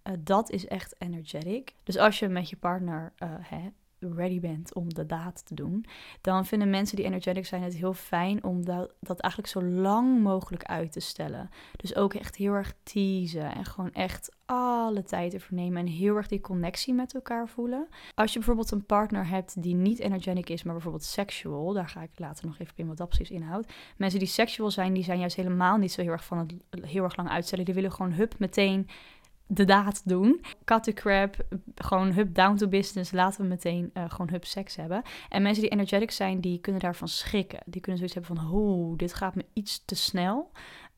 Uh, 0.04 0.14
dat 0.20 0.50
is 0.50 0.66
echt 0.66 0.94
energetic. 0.98 1.74
Dus 1.82 1.98
als 1.98 2.18
je 2.18 2.28
met 2.28 2.50
je 2.50 2.56
partner 2.56 3.12
uh, 3.22 3.28
hè, 3.40 3.68
ready 4.14 4.40
bent 4.40 4.74
om 4.74 4.94
de 4.94 5.06
daad 5.06 5.46
te 5.46 5.54
doen, 5.54 5.84
dan 6.20 6.46
vinden 6.46 6.70
mensen 6.70 6.96
die 6.96 7.04
energetic 7.04 7.46
zijn 7.46 7.62
het 7.62 7.74
heel 7.74 7.94
fijn 7.94 8.44
om 8.44 8.64
dat, 8.64 8.94
dat 9.00 9.20
eigenlijk 9.20 9.52
zo 9.52 9.62
lang 9.62 10.20
mogelijk 10.20 10.64
uit 10.64 10.92
te 10.92 11.00
stellen. 11.00 11.50
Dus 11.76 11.96
ook 11.96 12.14
echt 12.14 12.36
heel 12.36 12.52
erg 12.52 12.74
teasen 12.82 13.54
en 13.54 13.64
gewoon 13.64 13.92
echt 13.92 14.30
alle 14.44 15.02
tijd 15.02 15.34
ervoor 15.34 15.56
nemen 15.56 15.80
en 15.80 15.92
heel 15.92 16.16
erg 16.16 16.26
die 16.26 16.40
connectie 16.40 16.94
met 16.94 17.14
elkaar 17.14 17.48
voelen. 17.48 17.88
Als 18.14 18.32
je 18.32 18.38
bijvoorbeeld 18.38 18.70
een 18.70 18.86
partner 18.86 19.28
hebt 19.28 19.62
die 19.62 19.74
niet 19.74 19.98
energetic 19.98 20.48
is, 20.48 20.62
maar 20.62 20.72
bijvoorbeeld 20.72 21.04
sexual, 21.04 21.72
daar 21.72 21.88
ga 21.88 22.02
ik 22.02 22.10
later 22.16 22.46
nog 22.46 22.58
even 22.58 22.74
in 22.76 22.86
wat 22.86 22.96
dat 22.96 23.08
precies 23.08 23.30
inhoudt. 23.30 23.72
Mensen 23.96 24.18
die 24.18 24.28
sexual 24.28 24.70
zijn, 24.70 24.92
die 24.92 25.04
zijn 25.04 25.18
juist 25.18 25.36
helemaal 25.36 25.76
niet 25.76 25.92
zo 25.92 26.02
heel 26.02 26.10
erg 26.10 26.24
van 26.24 26.38
het 26.38 26.54
heel 26.80 27.04
erg 27.04 27.16
lang 27.16 27.28
uitstellen. 27.28 27.64
Die 27.64 27.74
willen 27.74 27.92
gewoon 27.92 28.12
hup 28.12 28.38
meteen 28.38 28.88
de 29.54 29.64
daad 29.64 30.02
doen. 30.04 30.40
Cut 30.64 30.82
the 30.82 30.92
crap, 30.92 31.36
gewoon 31.74 32.12
hup 32.12 32.34
down 32.34 32.56
to 32.56 32.68
business, 32.68 33.12
laten 33.12 33.42
we 33.42 33.48
meteen 33.48 33.90
uh, 33.94 34.04
gewoon 34.08 34.30
hup 34.30 34.44
seks 34.44 34.76
hebben. 34.76 35.02
En 35.28 35.42
mensen 35.42 35.62
die 35.62 35.70
energetic 35.70 36.10
zijn, 36.10 36.40
die 36.40 36.60
kunnen 36.60 36.80
daarvan 36.80 37.08
schrikken. 37.08 37.58
Die 37.66 37.80
kunnen 37.80 37.98
zoiets 37.98 38.14
hebben 38.14 38.36
van, 38.36 38.46
hoe, 38.46 38.96
dit 38.96 39.14
gaat 39.14 39.34
me 39.34 39.44
iets 39.52 39.84
te 39.84 39.94
snel. 39.94 40.50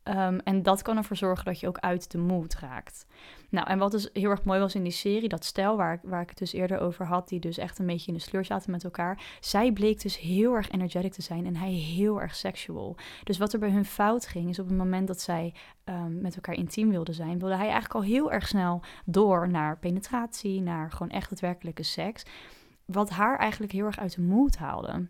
Um, 0.09 0.39
en 0.39 0.63
dat 0.63 0.83
kan 0.83 0.97
ervoor 0.97 1.17
zorgen 1.17 1.45
dat 1.45 1.61
je 1.61 1.69
ook 1.69 1.79
uit 1.79 2.11
de 2.11 2.19
mood 2.19 2.55
raakt. 2.55 3.07
Nou, 3.49 3.67
en 3.67 3.79
wat 3.79 3.91
dus 3.91 4.09
heel 4.13 4.31
erg 4.31 4.45
mooi 4.45 4.61
was 4.61 4.75
in 4.75 4.83
die 4.83 4.93
serie, 4.93 5.29
dat 5.29 5.45
stel 5.45 5.77
waar, 5.77 6.01
waar 6.03 6.23
ik 6.23 6.29
het 6.29 6.39
dus 6.39 6.53
eerder 6.53 6.79
over 6.79 7.07
had, 7.07 7.29
die 7.29 7.41
dus 7.41 7.59
echt 7.59 7.79
een 7.79 7.87
beetje 7.87 8.07
in 8.07 8.15
de 8.15 8.21
sleur 8.21 8.45
zaten 8.45 8.71
met 8.71 8.85
elkaar. 8.85 9.23
Zij 9.41 9.73
bleek 9.73 10.03
dus 10.03 10.19
heel 10.19 10.55
erg 10.55 10.71
energetic 10.71 11.13
te 11.13 11.23
zijn 11.23 11.47
en 11.47 11.57
hij 11.57 11.73
heel 11.73 12.21
erg 12.21 12.35
sexual. 12.35 12.97
Dus 13.23 13.39
wat 13.39 13.53
er 13.53 13.59
bij 13.59 13.71
hun 13.71 13.85
fout 13.85 14.27
ging, 14.27 14.49
is 14.49 14.59
op 14.59 14.69
het 14.69 14.77
moment 14.77 15.07
dat 15.07 15.21
zij 15.21 15.55
um, 15.85 16.21
met 16.21 16.35
elkaar 16.35 16.55
intiem 16.55 16.91
wilden 16.91 17.15
zijn, 17.15 17.39
wilde 17.39 17.57
hij 17.57 17.69
eigenlijk 17.69 17.95
al 17.95 18.03
heel 18.03 18.33
erg 18.33 18.49
snel 18.49 18.83
door 19.05 19.49
naar 19.49 19.79
penetratie, 19.79 20.61
naar 20.61 20.91
gewoon 20.91 21.11
echt 21.11 21.31
het 21.31 21.41
werkelijke 21.41 21.83
seks. 21.83 22.23
Wat 22.85 23.11
haar 23.11 23.39
eigenlijk 23.39 23.73
heel 23.73 23.87
erg 23.87 23.99
uit 23.99 24.15
de 24.15 24.23
moed 24.23 24.57
haalde. 24.57 25.09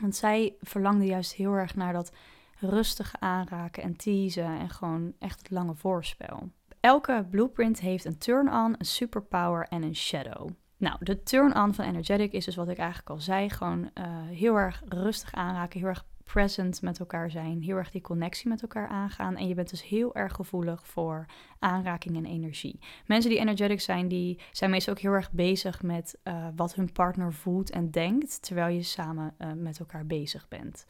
Want 0.00 0.16
zij 0.16 0.54
verlangde 0.60 1.04
juist 1.04 1.34
heel 1.34 1.52
erg 1.52 1.74
naar 1.74 1.92
dat 1.92 2.12
rustig 2.60 3.14
aanraken 3.18 3.82
en 3.82 3.96
teasen 3.96 4.58
en 4.58 4.70
gewoon 4.70 5.12
echt 5.18 5.38
het 5.38 5.50
lange 5.50 5.74
voorspel. 5.74 6.50
Elke 6.80 7.26
blueprint 7.30 7.80
heeft 7.80 8.04
een 8.04 8.18
turn-on, 8.18 8.74
een 8.78 8.86
superpower 8.86 9.66
en 9.68 9.82
een 9.82 9.96
shadow. 9.96 10.48
Nou, 10.76 10.96
de 11.00 11.22
turn-on 11.22 11.74
van 11.74 11.84
energetic 11.84 12.32
is 12.32 12.44
dus 12.44 12.56
wat 12.56 12.68
ik 12.68 12.78
eigenlijk 12.78 13.10
al 13.10 13.20
zei, 13.20 13.50
gewoon 13.50 13.80
uh, 13.94 14.04
heel 14.28 14.56
erg 14.56 14.82
rustig 14.88 15.34
aanraken, 15.34 15.80
heel 15.80 15.88
erg 15.88 16.04
present 16.24 16.82
met 16.82 16.98
elkaar 16.98 17.30
zijn, 17.30 17.62
heel 17.62 17.76
erg 17.76 17.90
die 17.90 18.00
connectie 18.00 18.48
met 18.48 18.62
elkaar 18.62 18.88
aangaan. 18.88 19.36
En 19.36 19.48
je 19.48 19.54
bent 19.54 19.70
dus 19.70 19.82
heel 19.82 20.14
erg 20.14 20.32
gevoelig 20.32 20.86
voor 20.86 21.26
aanraking 21.58 22.16
en 22.16 22.24
energie. 22.24 22.78
Mensen 23.06 23.30
die 23.30 23.38
energetic 23.40 23.80
zijn, 23.80 24.08
die 24.08 24.40
zijn 24.52 24.70
meestal 24.70 24.92
ook 24.92 25.00
heel 25.00 25.12
erg 25.12 25.32
bezig 25.32 25.82
met 25.82 26.18
uh, 26.24 26.46
wat 26.56 26.74
hun 26.74 26.92
partner 26.92 27.32
voelt 27.32 27.70
en 27.70 27.90
denkt, 27.90 28.42
terwijl 28.42 28.74
je 28.74 28.82
samen 28.82 29.34
uh, 29.38 29.52
met 29.52 29.78
elkaar 29.78 30.06
bezig 30.06 30.48
bent. 30.48 30.86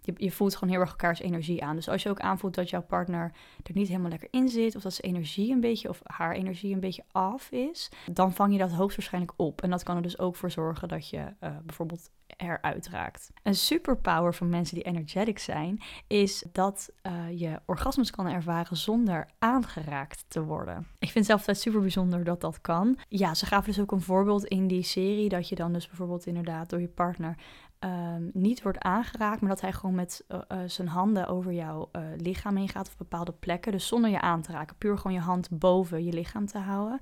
Je, 0.00 0.12
je 0.16 0.30
voelt 0.30 0.54
gewoon 0.56 0.72
heel 0.72 0.80
erg 0.80 0.90
elkaars 0.90 1.20
energie 1.20 1.64
aan. 1.64 1.76
Dus 1.76 1.88
als 1.88 2.02
je 2.02 2.08
ook 2.08 2.20
aanvoelt 2.20 2.54
dat 2.54 2.70
jouw 2.70 2.82
partner 2.82 3.32
er 3.62 3.74
niet 3.74 3.88
helemaal 3.88 4.10
lekker 4.10 4.28
in 4.30 4.48
zit, 4.48 4.76
of 4.76 4.82
dat 4.82 4.94
zijn 4.94 5.14
energie 5.14 5.52
een 5.52 5.60
beetje, 5.60 5.88
of 5.88 6.00
haar 6.02 6.34
energie 6.34 6.74
een 6.74 6.80
beetje 6.80 7.04
af 7.12 7.50
is, 7.50 7.90
dan 8.12 8.32
vang 8.32 8.52
je 8.52 8.58
dat 8.58 8.72
hoogstwaarschijnlijk 8.72 9.32
op. 9.36 9.62
En 9.62 9.70
dat 9.70 9.82
kan 9.82 9.96
er 9.96 10.02
dus 10.02 10.18
ook 10.18 10.36
voor 10.36 10.50
zorgen 10.50 10.88
dat 10.88 11.08
je 11.08 11.18
uh, 11.18 11.56
bijvoorbeeld 11.64 12.10
eruit 12.36 12.88
raakt. 12.88 13.30
Een 13.42 13.54
superpower 13.54 14.34
van 14.34 14.48
mensen 14.48 14.74
die 14.74 14.84
energetic 14.84 15.38
zijn, 15.38 15.80
is 16.06 16.44
dat 16.52 16.92
uh, 17.02 17.38
je 17.40 17.60
orgasmes 17.66 18.10
kan 18.10 18.26
ervaren 18.26 18.76
zonder 18.76 19.28
aangeraakt 19.38 20.24
te 20.28 20.42
worden. 20.42 20.86
Ik 20.98 21.10
vind 21.10 21.26
zelf 21.26 21.46
het 21.46 21.60
super 21.60 21.80
bijzonder 21.80 22.24
dat 22.24 22.40
dat 22.40 22.60
kan. 22.60 22.98
Ja, 23.08 23.34
ze 23.34 23.46
gaven 23.46 23.72
dus 23.72 23.80
ook 23.80 23.92
een 23.92 24.00
voorbeeld 24.00 24.44
in 24.44 24.66
die 24.66 24.82
serie 24.82 25.28
dat 25.28 25.48
je 25.48 25.54
dan 25.54 25.72
dus 25.72 25.86
bijvoorbeeld 25.86 26.26
inderdaad 26.26 26.70
door 26.70 26.80
je 26.80 26.88
partner 26.88 27.36
um, 27.84 28.30
niet 28.32 28.62
wordt 28.62 28.78
aangeraakt, 28.78 29.40
maar 29.40 29.50
dat 29.50 29.60
hij 29.60 29.72
gewoon 29.72 29.94
met 29.94 30.24
uh, 30.28 30.38
uh, 30.52 30.58
zijn 30.66 30.88
handen 30.88 31.26
over 31.26 31.52
jouw 31.52 31.88
uh, 31.92 32.02
lichaam 32.16 32.56
heen 32.56 32.68
gaat 32.68 32.88
of 32.88 32.96
bepaalde 32.96 33.32
plekken. 33.32 33.72
Dus 33.72 33.86
zonder 33.86 34.10
je 34.10 34.20
aan 34.20 34.42
te 34.42 34.52
raken, 34.52 34.76
puur 34.76 34.96
gewoon 34.96 35.12
je 35.12 35.22
hand 35.22 35.48
boven 35.50 36.04
je 36.04 36.12
lichaam 36.12 36.46
te 36.46 36.58
houden. 36.58 36.98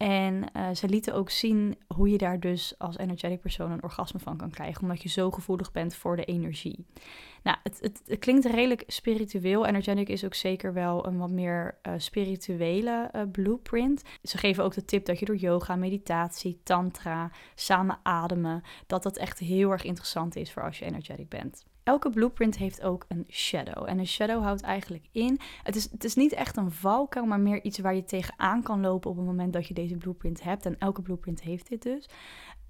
En 0.00 0.44
ze 0.76 0.88
lieten 0.88 1.14
ook 1.14 1.30
zien 1.30 1.76
hoe 1.94 2.10
je 2.10 2.18
daar 2.18 2.40
dus 2.40 2.74
als 2.78 2.98
energetic 2.98 3.40
persoon 3.40 3.70
een 3.70 3.82
orgasme 3.82 4.18
van 4.18 4.36
kan 4.36 4.50
krijgen, 4.50 4.82
omdat 4.82 5.02
je 5.02 5.08
zo 5.08 5.30
gevoelig 5.30 5.72
bent 5.72 5.94
voor 5.94 6.16
de 6.16 6.24
energie. 6.24 6.86
Nou, 7.42 7.56
het, 7.62 7.78
het, 7.80 8.18
klinkt 8.18 8.44
redelijk 8.44 8.84
spiritueel. 8.86 9.66
Energetic 9.66 10.08
is 10.08 10.24
ook 10.24 10.34
zeker 10.34 10.72
wel 10.72 11.06
een 11.06 11.18
wat 11.18 11.30
meer 11.30 11.78
uh, 11.82 11.92
spirituele 11.96 13.10
uh, 13.16 13.22
blueprint. 13.32 14.02
Ze 14.22 14.38
geven 14.38 14.64
ook 14.64 14.74
de 14.74 14.84
tip 14.84 15.04
dat 15.04 15.18
je 15.18 15.26
door 15.26 15.36
yoga, 15.36 15.76
meditatie, 15.76 16.60
tantra, 16.62 17.30
samen 17.54 17.98
ademen, 18.02 18.62
dat 18.86 19.02
dat 19.02 19.16
echt 19.16 19.38
heel 19.38 19.70
erg 19.70 19.84
interessant 19.84 20.36
is 20.36 20.52
voor 20.52 20.62
als 20.62 20.78
je 20.78 20.84
energetic 20.84 21.28
bent. 21.28 21.64
Elke 21.82 22.10
blueprint 22.10 22.56
heeft 22.56 22.82
ook 22.82 23.04
een 23.08 23.24
shadow. 23.28 23.88
En 23.88 23.98
een 23.98 24.06
shadow 24.06 24.42
houdt 24.42 24.62
eigenlijk 24.62 25.08
in. 25.12 25.40
Het 25.62 25.76
is, 25.76 25.90
het 25.90 26.04
is 26.04 26.14
niet 26.14 26.32
echt 26.32 26.56
een 26.56 26.70
valkuil, 26.70 27.26
maar 27.26 27.40
meer 27.40 27.62
iets 27.62 27.78
waar 27.78 27.94
je 27.94 28.04
tegenaan 28.04 28.62
kan 28.62 28.80
lopen 28.80 29.10
op 29.10 29.16
het 29.16 29.26
moment 29.26 29.52
dat 29.52 29.66
je 29.66 29.74
deze 29.74 29.96
blueprint 29.96 30.42
hebt. 30.42 30.66
En 30.66 30.78
elke 30.78 31.02
blueprint 31.02 31.42
heeft 31.42 31.68
dit 31.68 31.82
dus. 31.82 32.08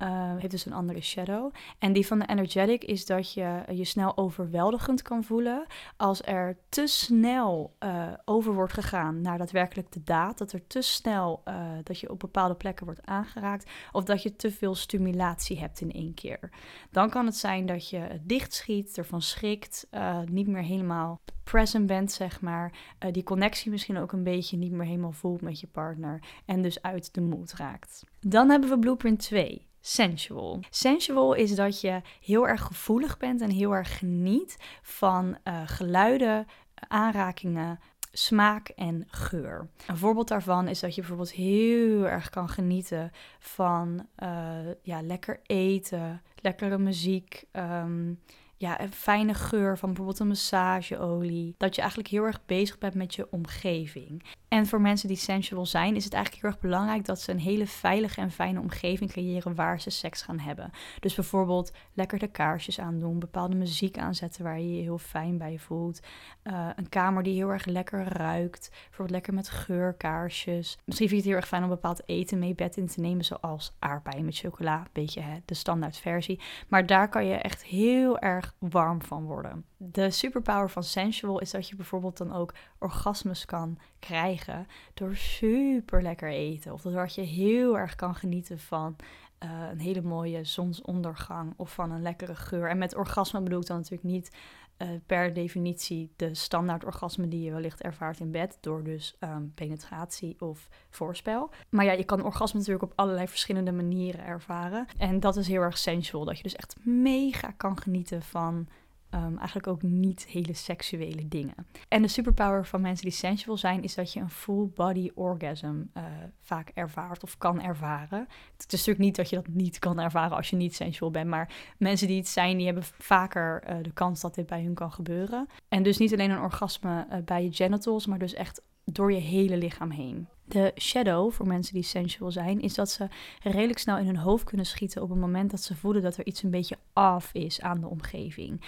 Uh, 0.03 0.09
heeft 0.37 0.51
dus 0.51 0.67
een 0.67 0.73
andere 0.73 1.01
shadow. 1.01 1.53
En 1.79 1.93
die 1.93 2.07
van 2.07 2.19
de 2.19 2.27
energetic 2.27 2.85
is 2.85 3.07
dat 3.07 3.33
je 3.33 3.63
je 3.73 3.85
snel 3.85 4.17
overweldigend 4.17 5.03
kan 5.03 5.25
voelen 5.25 5.67
als 5.97 6.23
er 6.23 6.57
te 6.69 6.87
snel 6.87 7.77
uh, 7.81 8.07
over 8.25 8.55
wordt 8.55 8.73
gegaan 8.73 9.21
naar 9.21 9.39
daadwerkelijk 9.39 9.93
de 9.93 10.03
daad. 10.03 10.39
Dat 10.39 10.53
er 10.53 10.67
te 10.67 10.83
snel 10.83 11.43
uh, 11.45 11.55
dat 11.83 11.99
je 12.01 12.11
op 12.11 12.19
bepaalde 12.19 12.55
plekken 12.55 12.87
wordt 12.87 13.07
aangeraakt. 13.07 13.71
Of 13.93 14.05
dat 14.05 14.23
je 14.23 14.37
te 14.37 14.51
veel 14.51 14.75
stimulatie 14.75 15.59
hebt 15.59 15.81
in 15.81 15.93
één 15.93 16.15
keer. 16.15 16.51
Dan 16.91 17.11
kan 17.11 17.27
het 17.27 17.37
zijn 17.37 17.67
dat 17.67 17.89
je 17.89 18.21
dichtschiet, 18.23 18.99
ervan 18.99 19.23
schrikt, 19.23 19.89
niet 20.25 20.47
meer 20.47 20.63
helemaal 20.63 21.21
present 21.45 21.87
bent, 21.87 22.13
zeg 22.13 22.41
maar. 22.41 22.73
die 23.11 23.23
connectie 23.23 23.71
misschien 23.71 23.99
ook 23.99 24.13
een 24.13 24.23
beetje 24.23 24.57
niet 24.57 24.73
meer 24.73 24.87
helemaal 24.87 25.13
voelt 25.13 25.41
met 25.41 25.61
je 25.61 25.67
partner. 25.67 26.23
En 26.45 26.63
dus 26.63 26.83
uit 26.83 27.15
de 27.15 27.21
moed 27.21 27.53
raakt. 27.53 28.05
Dan 28.21 28.51
hebben 28.51 28.71
we 28.71 28.79
blueprint 28.79 29.19
2 29.19 29.69
sensual. 29.81 30.61
Sensual 30.71 31.35
is 31.35 31.55
dat 31.55 31.81
je 31.81 32.01
heel 32.21 32.49
erg 32.49 32.63
gevoelig 32.63 33.17
bent 33.17 33.41
en 33.41 33.51
heel 33.51 33.73
erg 33.75 33.99
geniet 33.99 34.57
van 34.83 35.39
uh, 35.45 35.63
geluiden, 35.65 36.47
aanrakingen, 36.89 37.79
smaak 38.13 38.69
en 38.69 39.05
geur. 39.07 39.69
Een 39.87 39.97
voorbeeld 39.99 40.29
daarvan 40.29 40.69
is 40.69 40.81
dat 40.81 40.95
je 40.95 41.01
bijvoorbeeld 41.01 41.33
heel 41.33 42.09
erg 42.09 42.31
kan 42.31 42.49
genieten 42.49 43.11
van 43.39 44.07
uh, 44.23 44.59
ja, 44.83 45.03
lekker 45.03 45.41
eten, 45.43 46.23
lekkere 46.37 46.79
muziek. 46.79 47.45
Um, 47.53 48.21
ja, 48.61 48.81
een 48.81 48.93
fijne 48.93 49.35
geur 49.35 49.79
van 49.79 49.89
bijvoorbeeld 49.89 50.19
een 50.19 50.27
massageolie. 50.27 51.55
Dat 51.57 51.75
je 51.75 51.81
eigenlijk 51.81 52.11
heel 52.11 52.25
erg 52.25 52.47
bezig 52.47 52.79
bent 52.79 52.95
met 52.95 53.15
je 53.15 53.31
omgeving. 53.31 54.23
En 54.49 54.67
voor 54.67 54.81
mensen 54.81 55.09
die 55.09 55.17
sensual 55.17 55.67
zijn, 55.67 55.97
is 55.97 56.05
het 56.05 56.13
eigenlijk 56.13 56.43
heel 56.43 56.53
erg 56.53 56.63
belangrijk 56.63 57.05
dat 57.05 57.21
ze 57.21 57.31
een 57.31 57.39
hele 57.39 57.67
veilige 57.67 58.21
en 58.21 58.31
fijne 58.31 58.61
omgeving 58.61 59.11
creëren 59.11 59.55
waar 59.55 59.81
ze 59.81 59.91
seks 59.91 60.23
gaan 60.23 60.39
hebben. 60.39 60.71
Dus 60.99 61.15
bijvoorbeeld 61.15 61.73
lekker 61.95 62.19
de 62.19 62.27
kaarsjes 62.27 62.81
aandoen, 62.81 63.19
bepaalde 63.19 63.57
muziek 63.57 63.99
aanzetten 63.99 64.45
waar 64.45 64.61
je 64.61 64.77
je 64.77 64.83
heel 64.83 64.99
fijn 64.99 65.39
bij 65.39 65.59
voelt. 65.59 66.01
Uh, 66.45 66.69
een 66.77 66.89
kamer 66.89 67.23
die 67.23 67.35
heel 67.35 67.51
erg 67.51 67.65
lekker 67.65 68.03
ruikt, 68.05 68.69
bijvoorbeeld 68.71 69.11
lekker 69.11 69.35
met 69.35 69.49
geurkaarsjes. 69.49 70.79
Misschien 70.85 71.09
vind 71.09 71.11
je 71.11 71.17
het 71.17 71.27
heel 71.27 71.37
erg 71.37 71.49
fijn 71.49 71.63
om 71.63 71.69
bepaald 71.69 72.03
eten 72.07 72.39
mee 72.39 72.55
bed 72.55 72.77
in 72.77 72.87
te 72.87 73.01
nemen, 73.01 73.25
zoals 73.25 73.77
aardbeien 73.79 74.25
met 74.25 74.37
chocola, 74.37 74.87
beetje 74.93 75.21
hè, 75.21 75.39
de 75.45 75.55
standaard 75.55 75.97
versie. 75.97 76.41
Maar 76.69 76.87
daar 76.87 77.09
kan 77.09 77.27
je 77.27 77.35
echt 77.35 77.65
heel 77.65 78.19
erg 78.19 78.50
warm 78.59 79.03
van 79.03 79.25
worden. 79.25 79.65
De 79.77 80.11
superpower 80.11 80.71
van 80.71 80.85
sensual 80.85 81.39
is 81.39 81.51
dat 81.51 81.69
je 81.69 81.77
bijvoorbeeld 81.77 82.17
dan 82.17 82.33
ook 82.33 82.55
orgasmes 82.79 83.45
kan 83.45 83.79
krijgen 83.99 84.67
door 84.95 85.17
super 85.17 86.03
lekker 86.03 86.29
eten. 86.29 86.73
Of 86.73 86.83
dat 86.83 87.15
je 87.15 87.21
heel 87.21 87.79
erg 87.79 87.95
kan 87.95 88.15
genieten 88.15 88.59
van 88.59 88.97
uh, 89.45 89.69
een 89.71 89.81
hele 89.81 90.03
mooie 90.03 90.45
zonsondergang 90.45 91.53
of 91.57 91.73
van 91.73 91.91
een 91.91 92.03
lekkere 92.03 92.35
geur. 92.35 92.69
En 92.69 92.79
met 92.79 92.97
orgasme 92.97 93.41
bedoel 93.41 93.61
ik 93.61 93.67
dan 93.67 93.77
natuurlijk 93.77 94.05
niet 94.05 94.37
uh, 94.83 94.89
per 95.07 95.33
definitie 95.33 96.13
de 96.17 96.35
standaard 96.35 96.85
orgasme 96.85 97.29
die 97.29 97.43
je 97.43 97.53
wellicht 97.53 97.83
ervaart 97.83 98.21
in 98.21 98.31
bed, 98.31 98.59
door 98.61 98.85
dus 98.85 99.17
um, 99.21 99.53
penetratie 99.55 100.37
of 100.41 100.69
voorspel. 100.91 101.51
Maar 101.69 101.85
ja, 101.85 101.93
je 101.93 102.05
kan 102.05 102.25
orgasme 102.25 102.59
natuurlijk 102.59 102.85
op 102.85 102.93
allerlei 102.97 103.29
verschillende 103.29 103.73
manieren 103.73 104.25
ervaren. 104.25 104.87
En 104.99 105.21
dat 105.21 105.37
is 105.37 105.49
heel 105.49 105.63
erg 105.63 105.79
sensual, 105.79 106.25
dat 106.25 106.37
je 106.37 106.43
dus 106.43 106.57
echt 106.57 106.77
mega 106.83 107.51
kan 107.57 107.81
genieten 107.81 108.23
van 108.23 108.69
Um, 109.15 109.39
eigenlijk 109.39 109.67
ook 109.67 109.83
niet 109.83 110.27
hele 110.27 110.55
seksuele 110.55 111.29
dingen. 111.29 111.55
En 111.89 112.03
de 112.03 112.09
superpower 112.09 112.67
van 112.67 112.81
mensen 112.81 113.05
die 113.05 113.15
sensual 113.15 113.57
zijn, 113.57 113.83
is 113.83 113.95
dat 113.95 114.13
je 114.13 114.21
een 114.21 114.31
full 114.31 114.69
body 114.75 115.11
orgasm 115.15 115.67
uh, 115.67 116.03
vaak 116.41 116.71
ervaart 116.75 117.23
of 117.23 117.39
kan 117.39 117.63
ervaren. 117.63 118.19
Het 118.57 118.73
is 118.73 118.73
natuurlijk 118.73 118.99
niet 118.99 119.17
dat 119.17 119.31
je 119.31 119.37
dat 119.37 119.49
niet 119.49 119.79
kan 119.79 120.01
ervaren 120.01 120.37
als 120.37 120.51
je 120.51 120.57
niet 120.57 120.75
sensual 120.75 121.11
bent, 121.11 121.29
maar 121.29 121.53
mensen 121.79 122.07
die 122.07 122.19
het 122.19 122.29
zijn, 122.29 122.57
die 122.57 122.67
hebben 122.67 122.85
vaker 122.85 123.63
uh, 123.69 123.77
de 123.83 123.93
kans 123.93 124.21
dat 124.21 124.35
dit 124.35 124.47
bij 124.47 124.63
hun 124.63 124.75
kan 124.75 124.93
gebeuren. 124.93 125.49
En 125.69 125.83
dus 125.83 125.99
niet 125.99 126.13
alleen 126.13 126.31
een 126.31 126.41
orgasme 126.41 127.07
uh, 127.11 127.17
bij 127.25 127.45
je 127.45 127.53
genitals, 127.53 128.07
maar 128.07 128.19
dus 128.19 128.35
echt 128.35 128.63
door 128.85 129.13
je 129.13 129.21
hele 129.21 129.57
lichaam 129.57 129.91
heen. 129.91 130.29
De 130.51 130.73
shadow, 130.79 131.33
voor 131.33 131.47
mensen 131.47 131.75
die 131.75 131.83
sensual 131.83 132.31
zijn, 132.31 132.61
is 132.61 132.75
dat 132.75 132.91
ze 132.91 133.09
redelijk 133.43 133.79
snel 133.79 133.99
in 133.99 134.07
hun 134.07 134.17
hoofd 134.17 134.45
kunnen 134.45 134.67
schieten 134.67 135.03
op 135.03 135.09
het 135.09 135.19
moment 135.19 135.51
dat 135.51 135.63
ze 135.63 135.77
voelen 135.77 136.03
dat 136.03 136.17
er 136.17 136.27
iets 136.27 136.43
een 136.43 136.51
beetje 136.51 136.79
af 136.93 137.31
is 137.33 137.61
aan 137.61 137.81
de 137.81 137.89
omgeving. 137.89 138.61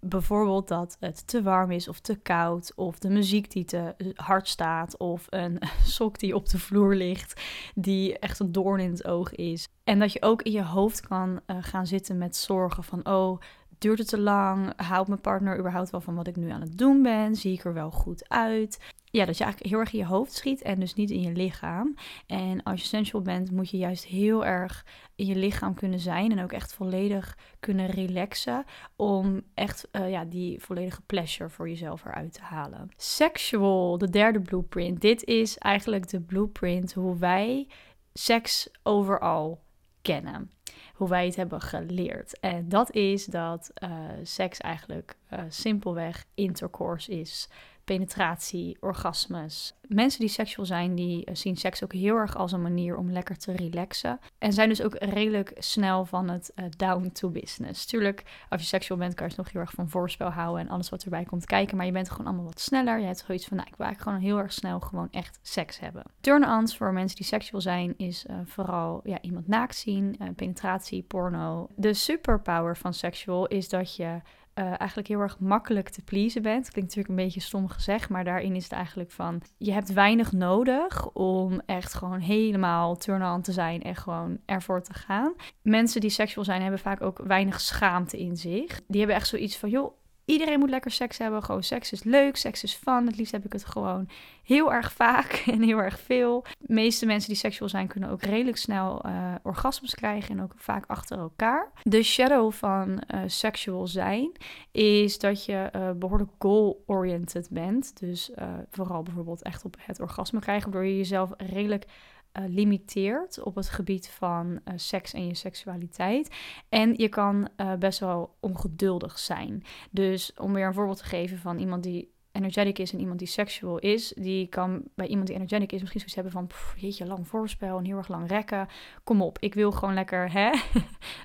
Bijvoorbeeld 0.00 0.68
dat 0.68 0.96
het 1.00 1.26
te 1.26 1.42
warm 1.42 1.70
is 1.70 1.88
of 1.88 2.00
te 2.00 2.16
koud, 2.16 2.72
of 2.74 2.98
de 2.98 3.08
muziek 3.08 3.50
die 3.50 3.64
te 3.64 3.94
hard 4.14 4.48
staat, 4.48 4.96
of 4.96 5.26
een 5.28 5.58
sok 5.84 6.18
die 6.18 6.34
op 6.34 6.48
de 6.48 6.58
vloer 6.58 6.94
ligt, 6.94 7.42
die 7.74 8.18
echt 8.18 8.38
een 8.38 8.52
doorn 8.52 8.80
in 8.80 8.90
het 8.90 9.06
oog 9.06 9.34
is. 9.34 9.68
En 9.84 9.98
dat 9.98 10.12
je 10.12 10.22
ook 10.22 10.42
in 10.42 10.52
je 10.52 10.64
hoofd 10.64 11.00
kan 11.00 11.40
uh, 11.46 11.56
gaan 11.60 11.86
zitten 11.86 12.18
met 12.18 12.36
zorgen 12.36 12.84
van, 12.84 13.06
oh, 13.06 13.40
duurt 13.78 13.98
het 13.98 14.08
te 14.08 14.20
lang? 14.20 14.72
Houdt 14.76 15.08
mijn 15.08 15.20
partner 15.20 15.58
überhaupt 15.58 15.90
wel 15.90 16.00
van 16.00 16.14
wat 16.14 16.26
ik 16.26 16.36
nu 16.36 16.50
aan 16.50 16.60
het 16.60 16.78
doen 16.78 17.02
ben? 17.02 17.34
Zie 17.34 17.52
ik 17.52 17.64
er 17.64 17.74
wel 17.74 17.90
goed 17.90 18.28
uit? 18.28 18.78
Ja, 19.10 19.24
dat 19.24 19.38
je 19.38 19.44
eigenlijk 19.44 19.72
heel 19.72 19.80
erg 19.80 19.92
in 19.92 19.98
je 19.98 20.04
hoofd 20.04 20.32
schiet 20.32 20.62
en 20.62 20.80
dus 20.80 20.94
niet 20.94 21.10
in 21.10 21.20
je 21.20 21.32
lichaam. 21.32 21.94
En 22.26 22.62
als 22.62 22.80
je 22.80 22.86
sensual 22.86 23.22
bent, 23.22 23.50
moet 23.50 23.70
je 23.70 23.76
juist 23.76 24.04
heel 24.04 24.46
erg 24.46 24.86
in 25.14 25.26
je 25.26 25.36
lichaam 25.36 25.74
kunnen 25.74 26.00
zijn 26.00 26.32
en 26.32 26.42
ook 26.42 26.52
echt 26.52 26.72
volledig 26.72 27.38
kunnen 27.60 27.86
relaxen 27.86 28.64
om 28.96 29.42
echt 29.54 29.88
uh, 29.92 30.10
ja, 30.10 30.24
die 30.24 30.60
volledige 30.62 31.02
pleasure 31.02 31.50
voor 31.50 31.68
jezelf 31.68 32.04
eruit 32.04 32.32
te 32.32 32.42
halen. 32.42 32.88
Sexual, 32.96 33.98
de 33.98 34.10
derde 34.10 34.40
blueprint. 34.40 35.00
Dit 35.00 35.24
is 35.24 35.58
eigenlijk 35.58 36.08
de 36.08 36.20
blueprint 36.20 36.92
hoe 36.92 37.18
wij 37.18 37.68
seks 38.12 38.70
overal 38.82 39.62
kennen 40.02 40.50
hoe 40.98 41.08
wij 41.08 41.26
het 41.26 41.36
hebben 41.36 41.60
geleerd. 41.60 42.40
En 42.40 42.68
dat 42.68 42.92
is 42.92 43.24
dat 43.24 43.70
uh, 43.82 43.90
seks 44.22 44.58
eigenlijk 44.58 45.16
uh, 45.32 45.40
simpelweg 45.48 46.24
intercourse 46.34 47.12
is 47.12 47.48
penetratie, 47.88 48.76
orgasmes. 48.80 49.74
Mensen 49.86 50.20
die 50.20 50.28
seksueel 50.28 50.66
zijn, 50.66 50.94
die 50.94 51.24
eh, 51.24 51.34
zien 51.34 51.56
seks 51.56 51.84
ook 51.84 51.92
heel 51.92 52.16
erg 52.16 52.36
als 52.36 52.52
een 52.52 52.62
manier 52.62 52.96
om 52.96 53.12
lekker 53.12 53.38
te 53.38 53.52
relaxen. 53.52 54.20
En 54.38 54.52
zijn 54.52 54.68
dus 54.68 54.82
ook 54.82 54.94
redelijk 54.98 55.52
snel 55.58 56.04
van 56.04 56.28
het 56.28 56.52
uh, 56.54 56.64
down 56.76 57.10
to 57.12 57.30
business. 57.30 57.86
Tuurlijk, 57.86 58.22
als 58.48 58.60
je 58.60 58.66
seksueel 58.66 59.00
bent, 59.00 59.14
kan 59.14 59.26
je 59.26 59.34
het 59.34 59.42
nog 59.42 59.52
heel 59.52 59.60
erg 59.60 59.70
van 59.70 59.88
voorspel 59.88 60.28
houden 60.28 60.66
en 60.66 60.68
alles 60.68 60.88
wat 60.88 61.02
erbij 61.02 61.24
komt 61.24 61.46
kijken. 61.46 61.76
Maar 61.76 61.86
je 61.86 61.92
bent 61.92 62.10
gewoon 62.10 62.26
allemaal 62.26 62.44
wat 62.44 62.60
sneller. 62.60 62.98
Je 62.98 63.06
hebt 63.06 63.24
zoiets 63.26 63.46
van, 63.46 63.56
nou, 63.56 63.68
ik 63.68 63.76
wil 63.76 63.92
gewoon 63.96 64.18
heel 64.18 64.38
erg 64.38 64.52
snel 64.52 64.80
gewoon 64.80 65.08
echt 65.10 65.38
seks 65.42 65.80
hebben. 65.80 66.02
Turn-ons 66.20 66.76
voor 66.76 66.92
mensen 66.92 67.16
die 67.16 67.26
seksueel 67.26 67.60
zijn, 67.60 67.94
is 67.96 68.24
uh, 68.30 68.36
vooral 68.44 69.00
ja, 69.04 69.20
iemand 69.20 69.48
naakt 69.48 69.76
zien, 69.76 70.18
penetratie, 70.36 71.02
porno. 71.02 71.68
De 71.76 71.94
superpower 71.94 72.76
van 72.76 72.94
seksueel 72.94 73.46
is 73.46 73.68
dat 73.68 73.96
je 73.96 74.20
uh, 74.58 74.64
eigenlijk 74.64 75.08
heel 75.08 75.20
erg 75.20 75.38
makkelijk 75.38 75.88
te 75.88 76.02
pleasen 76.02 76.42
bent. 76.42 76.70
Klinkt 76.70 76.96
natuurlijk 76.96 77.08
een 77.08 77.24
beetje 77.24 77.40
stom 77.40 77.68
gezegd, 77.68 78.08
maar 78.08 78.24
daarin 78.24 78.54
is 78.54 78.62
het 78.62 78.72
eigenlijk 78.72 79.10
van... 79.10 79.42
je 79.56 79.72
hebt 79.72 79.92
weinig 79.92 80.32
nodig 80.32 81.10
om 81.12 81.60
echt 81.66 81.94
gewoon 81.94 82.20
helemaal 82.20 82.96
turn-on 82.96 83.42
te 83.42 83.52
zijn 83.52 83.82
en 83.82 83.96
gewoon 83.96 84.38
ervoor 84.44 84.82
te 84.82 84.94
gaan. 84.94 85.34
Mensen 85.62 86.00
die 86.00 86.10
seksueel 86.10 86.44
zijn 86.44 86.62
hebben 86.62 86.80
vaak 86.80 87.02
ook 87.02 87.20
weinig 87.26 87.60
schaamte 87.60 88.18
in 88.18 88.36
zich. 88.36 88.80
Die 88.86 88.98
hebben 88.98 89.16
echt 89.16 89.28
zoiets 89.28 89.56
van, 89.56 89.70
joh, 89.70 89.92
Iedereen 90.28 90.58
moet 90.58 90.70
lekker 90.70 90.90
seks 90.90 91.18
hebben. 91.18 91.42
Gewoon 91.42 91.62
seks 91.62 91.92
is 91.92 92.02
leuk, 92.02 92.36
seks 92.36 92.62
is 92.62 92.74
fun. 92.74 93.06
Het 93.06 93.16
liefst 93.16 93.32
heb 93.32 93.44
ik 93.44 93.52
het 93.52 93.64
gewoon 93.64 94.08
heel 94.42 94.72
erg 94.72 94.92
vaak 94.92 95.32
en 95.52 95.62
heel 95.62 95.78
erg 95.78 96.00
veel. 96.00 96.44
De 96.58 96.74
meeste 96.74 97.06
mensen 97.06 97.28
die 97.28 97.38
seksueel 97.38 97.68
zijn 97.68 97.86
kunnen 97.86 98.10
ook 98.10 98.22
redelijk 98.22 98.56
snel 98.56 99.06
uh, 99.06 99.34
orgasmes 99.42 99.94
krijgen 99.94 100.38
en 100.38 100.42
ook 100.42 100.52
vaak 100.56 100.84
achter 100.86 101.18
elkaar. 101.18 101.72
De 101.82 102.02
shadow 102.02 102.52
van 102.52 103.02
uh, 103.14 103.20
seksueel 103.26 103.86
zijn 103.86 104.32
is 104.70 105.18
dat 105.18 105.44
je 105.44 105.70
uh, 105.76 105.90
behoorlijk 105.90 106.30
goal-oriented 106.38 107.48
bent. 107.50 107.98
Dus 108.00 108.30
vooral 108.70 109.02
bijvoorbeeld 109.02 109.42
echt 109.42 109.64
op 109.64 109.76
het 109.80 110.00
orgasme 110.00 110.40
krijgen, 110.40 110.70
waardoor 110.70 110.90
je 110.90 110.96
jezelf 110.96 111.30
redelijk 111.36 111.84
uh, 112.32 112.44
limiteert 112.48 113.42
op 113.42 113.54
het 113.54 113.68
gebied 113.68 114.08
van 114.08 114.50
uh, 114.50 114.74
seks 114.76 115.12
en 115.12 115.26
je 115.26 115.34
seksualiteit. 115.34 116.36
En 116.68 116.94
je 116.96 117.08
kan 117.08 117.48
uh, 117.56 117.74
best 117.74 117.98
wel 117.98 118.36
ongeduldig 118.40 119.18
zijn. 119.18 119.64
Dus 119.90 120.32
om 120.36 120.52
weer 120.52 120.66
een 120.66 120.74
voorbeeld 120.74 120.98
te 120.98 121.04
geven 121.04 121.38
van 121.38 121.58
iemand 121.58 121.82
die 121.82 122.16
energetic 122.38 122.78
is 122.78 122.92
en 122.92 123.00
iemand 123.00 123.18
die 123.18 123.28
seksual 123.28 123.78
is, 123.78 124.12
die 124.16 124.46
kan 124.46 124.82
bij 124.94 125.06
iemand 125.06 125.26
die 125.26 125.36
energetic 125.36 125.72
is 125.72 125.80
misschien 125.80 126.00
zoiets 126.00 126.14
hebben 126.14 126.32
van, 126.32 126.50
jeetje, 126.76 127.06
lang 127.06 127.28
voorspel 127.28 127.78
en 127.78 127.84
heel 127.84 127.96
erg 127.96 128.08
lang 128.08 128.28
rekken. 128.28 128.68
Kom 129.04 129.22
op, 129.22 129.38
ik 129.40 129.54
wil 129.54 129.72
gewoon 129.72 129.94
lekker 129.94 130.32
hè, 130.32 130.50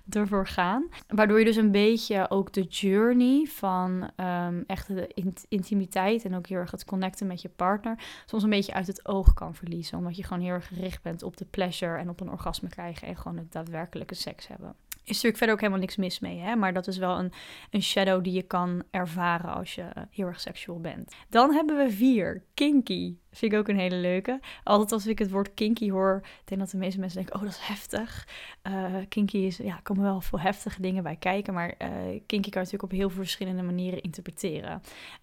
ervoor 0.19 0.47
gaan. 0.47 0.87
Waardoor 1.07 1.39
je 1.39 1.45
dus 1.45 1.55
een 1.55 1.71
beetje 1.71 2.29
ook 2.29 2.53
de 2.53 2.61
journey 2.63 3.45
van 3.45 4.09
um, 4.17 4.63
echt 4.67 4.87
de 4.87 5.37
intimiteit 5.49 6.25
en 6.25 6.35
ook 6.35 6.47
heel 6.47 6.57
erg 6.57 6.71
het 6.71 6.85
connecten 6.85 7.27
met 7.27 7.41
je 7.41 7.49
partner 7.49 7.99
soms 8.25 8.43
een 8.43 8.49
beetje 8.49 8.73
uit 8.73 8.87
het 8.87 9.07
oog 9.07 9.33
kan 9.33 9.55
verliezen. 9.55 9.97
Omdat 9.97 10.15
je 10.15 10.23
gewoon 10.23 10.43
heel 10.43 10.53
erg 10.53 10.67
gericht 10.67 11.01
bent 11.01 11.23
op 11.23 11.37
de 11.37 11.45
pleasure 11.45 11.97
en 11.97 12.09
op 12.09 12.19
een 12.19 12.31
orgasme 12.31 12.69
krijgen 12.69 13.07
en 13.07 13.17
gewoon 13.17 13.37
het 13.37 13.51
daadwerkelijke 13.51 14.15
seks 14.15 14.47
hebben 14.47 14.75
is 15.03 15.09
natuurlijk 15.09 15.37
verder 15.37 15.55
ook 15.55 15.61
helemaal 15.61 15.81
niks 15.81 15.95
mis 15.95 16.19
mee. 16.19 16.39
Hè? 16.39 16.55
Maar 16.55 16.73
dat 16.73 16.87
is 16.87 16.97
wel 16.97 17.19
een, 17.19 17.31
een 17.69 17.83
shadow 17.83 18.23
die 18.23 18.33
je 18.33 18.41
kan 18.41 18.83
ervaren 18.91 19.53
als 19.53 19.75
je 19.75 19.85
heel 20.09 20.27
erg 20.27 20.39
seksueel 20.39 20.79
bent. 20.79 21.15
Dan 21.29 21.53
hebben 21.53 21.77
we 21.77 21.91
vier. 21.91 22.43
Kinky. 22.53 23.15
Vind 23.31 23.53
ik 23.53 23.59
ook 23.59 23.67
een 23.67 23.79
hele 23.79 23.95
leuke. 23.95 24.39
Altijd 24.63 24.91
als 24.91 25.07
ik 25.07 25.19
het 25.19 25.31
woord 25.31 25.53
kinky 25.53 25.91
hoor, 25.91 26.23
denk 26.45 26.61
dat 26.61 26.69
de 26.69 26.77
meeste 26.77 26.99
mensen 26.99 27.17
denken: 27.17 27.35
oh, 27.35 27.41
dat 27.41 27.51
is 27.51 27.67
heftig. 27.67 28.27
Uh, 28.67 28.95
kinky 29.09 29.37
is, 29.37 29.57
ja, 29.57 29.79
komen 29.83 30.03
wel 30.03 30.21
veel 30.21 30.39
heftige 30.39 30.81
dingen 30.81 31.03
bij 31.03 31.15
kijken. 31.15 31.53
Maar 31.53 31.75
uh, 31.81 31.89
kinky 32.25 32.49
kan 32.49 32.61
natuurlijk 32.61 32.83
op 32.83 32.91
heel 32.91 33.09
veel 33.09 33.21
verschillende 33.23 33.63
manieren 33.63 34.01
interpreteren. 34.01 34.81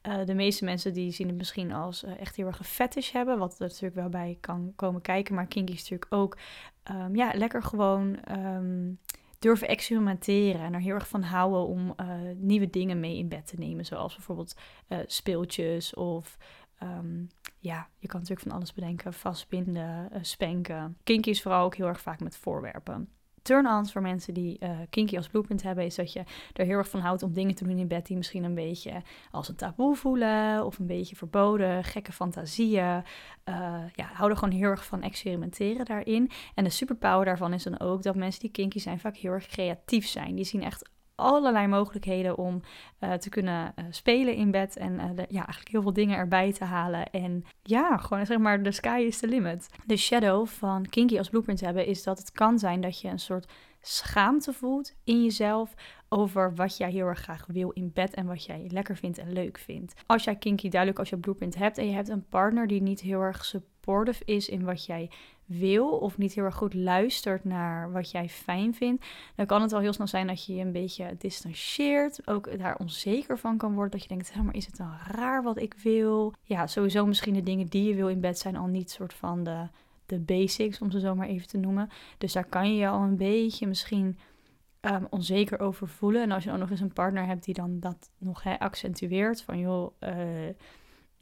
Uh, 0.09 0.25
de 0.25 0.35
meeste 0.35 0.65
mensen 0.65 0.93
die 0.93 1.13
zien 1.13 1.27
het 1.27 1.37
misschien 1.37 1.73
als 1.73 2.05
echt 2.05 2.37
heel 2.37 2.47
erg 2.47 2.59
een 2.59 2.65
fetish 2.65 3.13
hebben. 3.13 3.39
Wat 3.39 3.53
er 3.53 3.67
natuurlijk 3.67 3.95
wel 3.95 4.09
bij 4.09 4.39
kan 4.41 4.73
komen 4.77 5.01
kijken. 5.01 5.35
Maar 5.35 5.47
kinky 5.47 5.73
is 5.73 5.79
natuurlijk 5.81 6.15
ook, 6.15 6.37
um, 6.91 7.17
ja, 7.17 7.33
lekker 7.35 7.63
gewoon. 7.63 8.19
Um, 8.31 8.99
durven 9.41 9.69
experimenteren 9.69 10.61
en 10.61 10.75
er 10.75 10.81
heel 10.81 10.95
erg 10.95 11.09
van 11.09 11.23
houden 11.23 11.67
om 11.67 11.95
uh, 12.01 12.07
nieuwe 12.37 12.71
dingen 12.71 13.01
mee 13.01 13.17
in 13.17 13.29
bed 13.29 13.47
te 13.47 13.57
nemen. 13.57 13.85
Zoals 13.85 14.15
bijvoorbeeld 14.15 14.55
uh, 14.89 14.99
speeltjes 15.07 15.95
of 15.95 16.37
um, 16.83 17.29
ja, 17.59 17.89
je 17.99 18.07
kan 18.09 18.21
natuurlijk 18.21 18.49
van 18.49 18.57
alles 18.57 18.73
bedenken. 18.73 19.13
Vastbinden, 19.13 20.09
uh, 20.13 20.19
spanken. 20.23 20.97
Kinky 21.05 21.31
is 21.31 21.43
vooral 21.43 21.65
ook 21.65 21.75
heel 21.75 21.87
erg 21.87 22.01
vaak 22.01 22.21
met 22.21 22.37
voorwerpen 22.37 23.09
turn-ons 23.43 23.93
voor 23.93 24.03
mensen 24.03 24.35
die 24.35 24.57
uh, 24.61 24.79
kinky 24.91 25.17
als 25.17 25.29
blueprint 25.29 25.63
hebben, 25.63 25.85
is 25.85 25.95
dat 25.95 26.13
je 26.13 26.23
er 26.53 26.65
heel 26.65 26.79
erg 26.79 26.89
van 26.89 27.01
houdt 27.01 27.23
om 27.23 27.33
dingen 27.33 27.55
te 27.55 27.65
doen 27.65 27.79
in 27.79 27.89
bed 27.89 28.07
die 28.07 28.17
misschien 28.17 28.45
een 28.45 28.55
beetje 28.55 29.03
als 29.31 29.49
een 29.49 29.57
taboe 29.57 29.97
voelen 29.97 30.65
of 30.65 30.79
een 30.79 30.87
beetje 30.87 31.17
verboden, 31.17 31.85
gekke 31.85 32.13
fantasieën. 32.13 33.03
Uh, 33.49 33.83
ja, 33.95 34.11
hou 34.13 34.31
er 34.31 34.37
gewoon 34.37 34.55
heel 34.55 34.69
erg 34.69 34.85
van 34.85 35.03
experimenteren 35.03 35.85
daarin. 35.85 36.31
En 36.55 36.65
de 36.65 36.71
superpower 36.71 37.25
daarvan 37.25 37.53
is 37.53 37.63
dan 37.63 37.81
ook 37.81 38.03
dat 38.03 38.15
mensen 38.17 38.41
die 38.41 38.51
kinky 38.51 38.79
zijn 38.79 39.01
vaak 39.01 39.17
heel 39.17 39.33
erg 39.33 39.47
creatief 39.47 40.07
zijn. 40.07 40.35
Die 40.35 40.45
zien 40.45 40.63
echt 40.63 40.91
allerlei 41.21 41.67
mogelijkheden 41.67 42.37
om 42.37 42.61
uh, 43.01 43.13
te 43.13 43.29
kunnen 43.29 43.73
uh, 43.79 43.85
spelen 43.91 44.35
in 44.35 44.51
bed. 44.51 44.77
En 44.77 44.97
de, 44.97 45.25
ja, 45.29 45.45
eigenlijk 45.45 45.69
heel 45.69 45.83
veel 45.83 45.93
dingen 45.93 46.17
erbij 46.17 46.53
te 46.53 46.65
halen. 46.65 47.11
En 47.11 47.45
ja, 47.63 47.97
gewoon 47.97 48.27
zeg 48.27 48.39
maar, 48.39 48.63
de 48.63 48.73
sky 48.73 49.05
is 49.07 49.19
the 49.19 49.29
limit. 49.29 49.69
De 49.87 49.97
shadow 49.97 50.47
van 50.47 50.87
Kinky 50.87 51.19
als 51.19 51.29
blueprint 51.29 51.61
hebben 51.61 51.87
is 51.87 52.03
dat 52.03 52.19
het 52.19 52.33
kan 52.33 52.59
zijn 52.59 52.81
dat 52.81 53.01
je 53.01 53.09
een 53.09 53.19
soort 53.19 53.53
schaamte 53.81 54.53
voelt 54.53 54.95
in 55.05 55.23
jezelf 55.23 55.75
over 56.09 56.55
wat 56.55 56.77
jij 56.77 56.91
heel 56.91 57.07
erg 57.07 57.21
graag 57.21 57.47
wil 57.47 57.71
in 57.71 57.91
bed 57.95 58.15
en 58.15 58.27
wat 58.27 58.45
jij 58.45 58.67
lekker 58.69 58.97
vindt 58.97 59.19
en 59.19 59.33
leuk 59.33 59.59
vindt. 59.59 59.95
Als 60.07 60.25
jij 60.25 60.37
kinky 60.37 60.69
duidelijk 60.69 61.01
als 61.01 61.09
je 61.09 61.17
blueprint 61.17 61.55
hebt 61.55 61.79
en 61.79 61.87
je 61.87 61.95
hebt 61.95 62.09
een 62.09 62.29
partner 62.29 62.67
die 62.67 62.83
niet 62.83 63.01
heel 63.01 63.21
erg 63.21 63.45
is 64.25 64.49
in 64.49 64.65
wat 64.65 64.85
jij 64.85 65.11
wil 65.45 65.89
of 65.89 66.19
niet 66.19 66.33
heel 66.33 66.45
erg 66.45 66.55
goed 66.55 66.75
luistert 66.75 67.45
naar 67.45 67.93
wat 67.93 68.11
jij 68.11 68.29
fijn 68.29 68.75
vindt, 68.75 69.07
dan 69.35 69.47
kan 69.47 69.63
het 69.63 69.71
wel 69.71 69.81
heel 69.81 69.93
snel 69.93 70.07
zijn 70.07 70.27
dat 70.27 70.45
je 70.45 70.55
je 70.55 70.63
een 70.63 70.73
beetje 70.73 71.15
distancieert, 71.19 72.29
ook 72.29 72.59
daar 72.59 72.77
onzeker 72.77 73.39
van 73.39 73.57
kan 73.57 73.75
worden, 73.75 73.91
dat 73.91 74.03
je 74.03 74.09
denkt, 74.09 74.35
maar 74.43 74.55
is 74.55 74.67
het 74.67 74.77
dan 74.77 74.93
raar 75.07 75.43
wat 75.43 75.59
ik 75.59 75.75
wil? 75.83 76.35
Ja, 76.43 76.67
sowieso 76.67 77.07
misschien 77.07 77.35
de 77.35 77.43
dingen 77.43 77.67
die 77.67 77.89
je 77.89 77.95
wil 77.95 78.09
in 78.09 78.21
bed 78.21 78.39
zijn 78.39 78.57
al 78.57 78.67
niet 78.67 78.91
soort 78.91 79.15
van 79.15 79.45
de, 79.45 79.69
de 80.07 80.19
basics, 80.19 80.81
om 80.81 80.91
ze 80.91 81.01
zo 81.01 81.15
maar 81.15 81.29
even 81.29 81.49
te 81.49 81.59
noemen. 81.59 81.89
Dus 82.19 82.33
daar 82.33 82.47
kan 82.49 82.73
je 82.73 82.77
je 82.77 82.89
al 82.89 83.03
een 83.03 83.17
beetje 83.17 83.67
misschien 83.67 84.19
um, 84.81 85.07
onzeker 85.11 85.61
over 85.61 85.89
voelen. 85.89 86.23
En 86.23 86.31
als 86.31 86.45
je 86.45 86.51
dan 86.51 86.59
nog 86.59 86.71
eens 86.71 86.81
een 86.81 86.93
partner 86.93 87.27
hebt 87.27 87.45
die 87.45 87.55
dan 87.55 87.81
dat 87.81 88.11
nog 88.19 88.45
accentueert, 88.59 89.43
van 89.43 89.59
joh, 89.59 89.93
uh, 90.01 90.11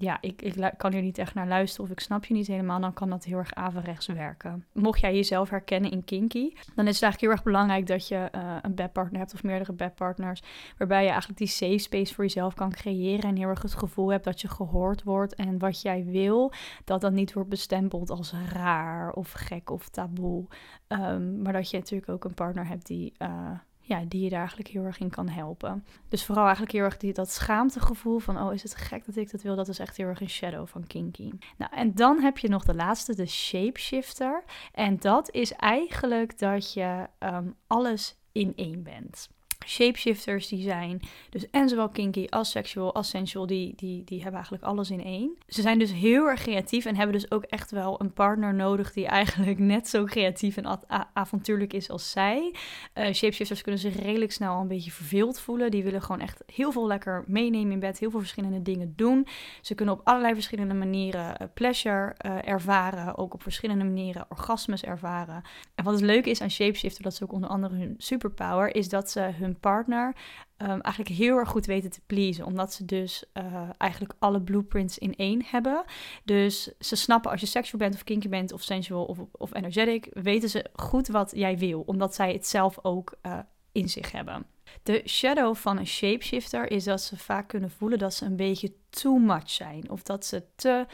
ja, 0.00 0.18
ik, 0.20 0.42
ik 0.42 0.72
kan 0.76 0.92
hier 0.92 1.02
niet 1.02 1.18
echt 1.18 1.34
naar 1.34 1.46
luisteren 1.46 1.84
of 1.84 1.90
ik 1.90 2.00
snap 2.00 2.24
je 2.24 2.34
niet 2.34 2.46
helemaal, 2.46 2.80
dan 2.80 2.92
kan 2.92 3.10
dat 3.10 3.24
heel 3.24 3.38
erg 3.38 3.54
averechts 3.54 4.06
werken. 4.06 4.64
Mocht 4.72 5.00
jij 5.00 5.14
jezelf 5.14 5.50
herkennen 5.50 5.90
in 5.90 6.04
kinky, 6.04 6.52
dan 6.74 6.86
is 6.86 6.94
het 6.94 7.02
eigenlijk 7.02 7.20
heel 7.20 7.30
erg 7.30 7.42
belangrijk 7.42 7.86
dat 7.86 8.08
je 8.08 8.28
uh, 8.34 8.56
een 8.62 8.74
bedpartner 8.74 9.20
hebt 9.20 9.34
of 9.34 9.42
meerdere 9.42 9.72
bedpartners, 9.72 10.42
waarbij 10.76 11.02
je 11.02 11.08
eigenlijk 11.08 11.38
die 11.38 11.48
safe 11.48 11.78
space 11.78 12.14
voor 12.14 12.24
jezelf 12.24 12.54
kan 12.54 12.70
creëren 12.72 13.30
en 13.30 13.36
heel 13.36 13.48
erg 13.48 13.62
het 13.62 13.74
gevoel 13.74 14.08
hebt 14.08 14.24
dat 14.24 14.40
je 14.40 14.48
gehoord 14.48 15.02
wordt 15.02 15.34
en 15.34 15.58
wat 15.58 15.82
jij 15.82 16.04
wil, 16.04 16.52
dat 16.84 17.00
dat 17.00 17.12
niet 17.12 17.32
wordt 17.32 17.48
bestempeld 17.48 18.10
als 18.10 18.34
raar 18.52 19.12
of 19.12 19.32
gek 19.32 19.70
of 19.70 19.88
taboe. 19.88 20.46
Um, 20.88 21.42
maar 21.42 21.52
dat 21.52 21.70
je 21.70 21.78
natuurlijk 21.78 22.10
ook 22.10 22.24
een 22.24 22.34
partner 22.34 22.66
hebt 22.66 22.86
die... 22.86 23.12
Uh, 23.18 23.50
ja, 23.88 24.04
die 24.08 24.22
je 24.22 24.30
daar 24.30 24.38
eigenlijk 24.38 24.68
heel 24.68 24.84
erg 24.84 24.98
in 24.98 25.10
kan 25.10 25.28
helpen. 25.28 25.84
Dus 26.08 26.24
vooral 26.24 26.44
eigenlijk 26.44 26.72
heel 26.72 26.84
erg 26.84 26.96
die, 26.96 27.12
dat 27.12 27.30
schaamtegevoel 27.30 28.18
van, 28.18 28.40
oh 28.40 28.54
is 28.54 28.62
het 28.62 28.74
gek 28.74 29.06
dat 29.06 29.16
ik 29.16 29.30
dat 29.30 29.42
wil, 29.42 29.56
dat 29.56 29.68
is 29.68 29.78
echt 29.78 29.96
heel 29.96 30.06
erg 30.06 30.20
een 30.20 30.30
shadow 30.30 30.66
van 30.66 30.86
kinky. 30.86 31.30
Nou, 31.56 31.72
en 31.74 31.94
dan 31.94 32.20
heb 32.20 32.38
je 32.38 32.48
nog 32.48 32.64
de 32.64 32.74
laatste, 32.74 33.14
de 33.14 33.26
shapeshifter. 33.26 34.44
En 34.72 34.98
dat 34.98 35.30
is 35.30 35.52
eigenlijk 35.52 36.38
dat 36.38 36.72
je 36.72 37.06
um, 37.18 37.54
alles 37.66 38.16
in 38.32 38.52
één 38.56 38.82
bent 38.82 39.28
shapeshifters 39.68 40.48
die 40.48 40.62
zijn. 40.62 41.00
Dus 41.30 41.50
en 41.50 41.68
zowel 41.68 41.88
kinky 41.88 42.26
als 42.28 42.50
sexual 42.50 42.94
als 42.94 43.08
sensual, 43.08 43.46
die, 43.46 43.72
die, 43.76 44.04
die 44.04 44.16
hebben 44.16 44.34
eigenlijk 44.34 44.64
alles 44.64 44.90
in 44.90 45.04
één. 45.04 45.36
Ze 45.48 45.60
zijn 45.62 45.78
dus 45.78 45.92
heel 45.92 46.26
erg 46.26 46.40
creatief 46.40 46.84
en 46.84 46.96
hebben 46.96 47.14
dus 47.14 47.30
ook 47.30 47.42
echt 47.42 47.70
wel 47.70 48.00
een 48.00 48.12
partner 48.12 48.54
nodig 48.54 48.92
die 48.92 49.06
eigenlijk 49.06 49.58
net 49.58 49.88
zo 49.88 50.04
creatief 50.04 50.56
en 50.56 50.78
avontuurlijk 51.12 51.72
is 51.72 51.90
als 51.90 52.10
zij. 52.10 52.54
Uh, 52.94 53.12
shapeshifters 53.12 53.62
kunnen 53.62 53.80
zich 53.80 53.96
redelijk 53.96 54.32
snel 54.32 54.60
een 54.60 54.68
beetje 54.68 54.90
verveeld 54.90 55.40
voelen. 55.40 55.70
Die 55.70 55.84
willen 55.84 56.02
gewoon 56.02 56.20
echt 56.20 56.42
heel 56.52 56.72
veel 56.72 56.86
lekker 56.86 57.24
meenemen 57.26 57.72
in 57.72 57.80
bed, 57.80 57.98
heel 57.98 58.10
veel 58.10 58.20
verschillende 58.20 58.62
dingen 58.62 58.92
doen. 58.96 59.26
Ze 59.60 59.74
kunnen 59.74 59.94
op 59.94 60.00
allerlei 60.04 60.34
verschillende 60.34 60.74
manieren 60.74 61.34
uh, 61.42 61.48
pleasure 61.54 62.14
uh, 62.26 62.48
ervaren, 62.48 63.16
ook 63.16 63.34
op 63.34 63.42
verschillende 63.42 63.84
manieren 63.84 64.26
orgasmes 64.28 64.82
ervaren. 64.82 65.42
En 65.74 65.84
wat 65.84 65.94
het 65.94 66.02
leuke 66.02 66.30
is 66.30 66.40
aan 66.40 66.50
shapeshifter, 66.50 67.02
dat 67.02 67.12
is 67.12 67.22
ook 67.22 67.32
onder 67.32 67.50
andere 67.50 67.76
hun 67.76 67.94
superpower, 67.98 68.74
is 68.74 68.88
dat 68.88 69.10
ze 69.10 69.20
hun 69.20 69.57
partner 69.60 70.16
um, 70.58 70.80
eigenlijk 70.80 71.14
heel 71.14 71.36
erg 71.36 71.48
goed 71.48 71.66
weten 71.66 71.90
te 71.90 72.00
pleasen. 72.06 72.44
Omdat 72.44 72.72
ze 72.72 72.84
dus 72.84 73.24
uh, 73.34 73.70
eigenlijk 73.78 74.14
alle 74.18 74.40
blueprints 74.40 74.98
in 74.98 75.14
één 75.16 75.42
hebben. 75.44 75.84
Dus 76.24 76.70
ze 76.78 76.96
snappen 76.96 77.30
als 77.30 77.40
je 77.40 77.46
seksueel 77.46 77.80
bent 77.80 77.94
of 77.94 78.04
kinky 78.04 78.28
bent 78.28 78.52
of 78.52 78.62
sensual 78.62 79.04
of, 79.04 79.18
of 79.32 79.54
energetic, 79.54 80.08
weten 80.12 80.48
ze 80.48 80.66
goed 80.72 81.08
wat 81.08 81.32
jij 81.34 81.58
wil. 81.58 81.82
Omdat 81.86 82.14
zij 82.14 82.32
het 82.32 82.46
zelf 82.46 82.78
ook 82.82 83.14
uh, 83.22 83.38
in 83.72 83.88
zich 83.88 84.12
hebben. 84.12 84.46
De 84.82 85.02
shadow 85.06 85.54
van 85.54 85.78
een 85.78 85.86
shapeshifter 85.86 86.70
is 86.70 86.84
dat 86.84 87.00
ze 87.00 87.16
vaak 87.16 87.48
kunnen 87.48 87.70
voelen 87.70 87.98
dat 87.98 88.14
ze 88.14 88.24
een 88.24 88.36
beetje 88.36 88.72
too 88.90 89.18
much 89.18 89.50
zijn. 89.50 89.90
Of 89.90 90.02
dat 90.02 90.26
ze 90.26 90.44
te 90.56 90.86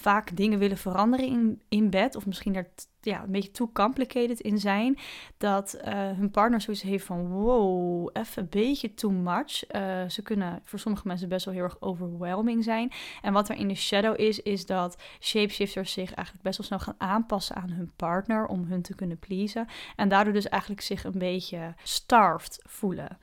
vaak 0.00 0.36
dingen 0.36 0.58
willen 0.58 0.76
veranderen 0.76 1.26
in, 1.26 1.62
in 1.68 1.90
bed. 1.90 2.16
Of 2.16 2.26
misschien 2.26 2.56
er 2.56 2.68
ja, 3.00 3.22
een 3.22 3.30
beetje 3.30 3.50
too 3.50 3.70
complicated 3.72 4.40
in 4.40 4.58
zijn. 4.58 4.98
Dat 5.36 5.78
uh, 5.78 5.84
hun 5.92 6.30
partner 6.30 6.60
zoiets 6.60 6.82
heeft 6.82 7.04
van 7.04 7.26
wow, 7.26 8.10
even 8.12 8.42
een 8.42 8.48
beetje 8.48 8.94
too 8.94 9.10
much. 9.10 9.74
Uh, 9.74 10.08
ze 10.08 10.22
kunnen 10.22 10.60
voor 10.64 10.78
sommige 10.78 11.06
mensen 11.06 11.28
best 11.28 11.44
wel 11.44 11.54
heel 11.54 11.62
erg 11.62 11.80
overwhelming 11.80 12.64
zijn. 12.64 12.92
En 13.22 13.32
wat 13.32 13.48
er 13.48 13.56
in 13.56 13.68
de 13.68 13.74
shadow 13.74 14.20
is, 14.20 14.42
is 14.42 14.66
dat 14.66 15.02
shapeshifters 15.20 15.92
zich 15.92 16.14
eigenlijk 16.14 16.44
best 16.44 16.58
wel 16.58 16.66
snel 16.66 16.78
gaan 16.78 17.10
aanpassen 17.10 17.56
aan 17.56 17.70
hun 17.70 17.92
partner 17.96 18.46
om 18.46 18.64
hun 18.64 18.82
te 18.82 18.94
kunnen 18.94 19.18
pleasen. 19.18 19.66
En 19.96 20.08
daardoor 20.08 20.32
dus 20.32 20.48
eigenlijk 20.48 20.82
zich 20.82 21.04
een 21.04 21.18
beetje 21.18 21.74
starved 21.82 22.62
voelen. 22.66 23.18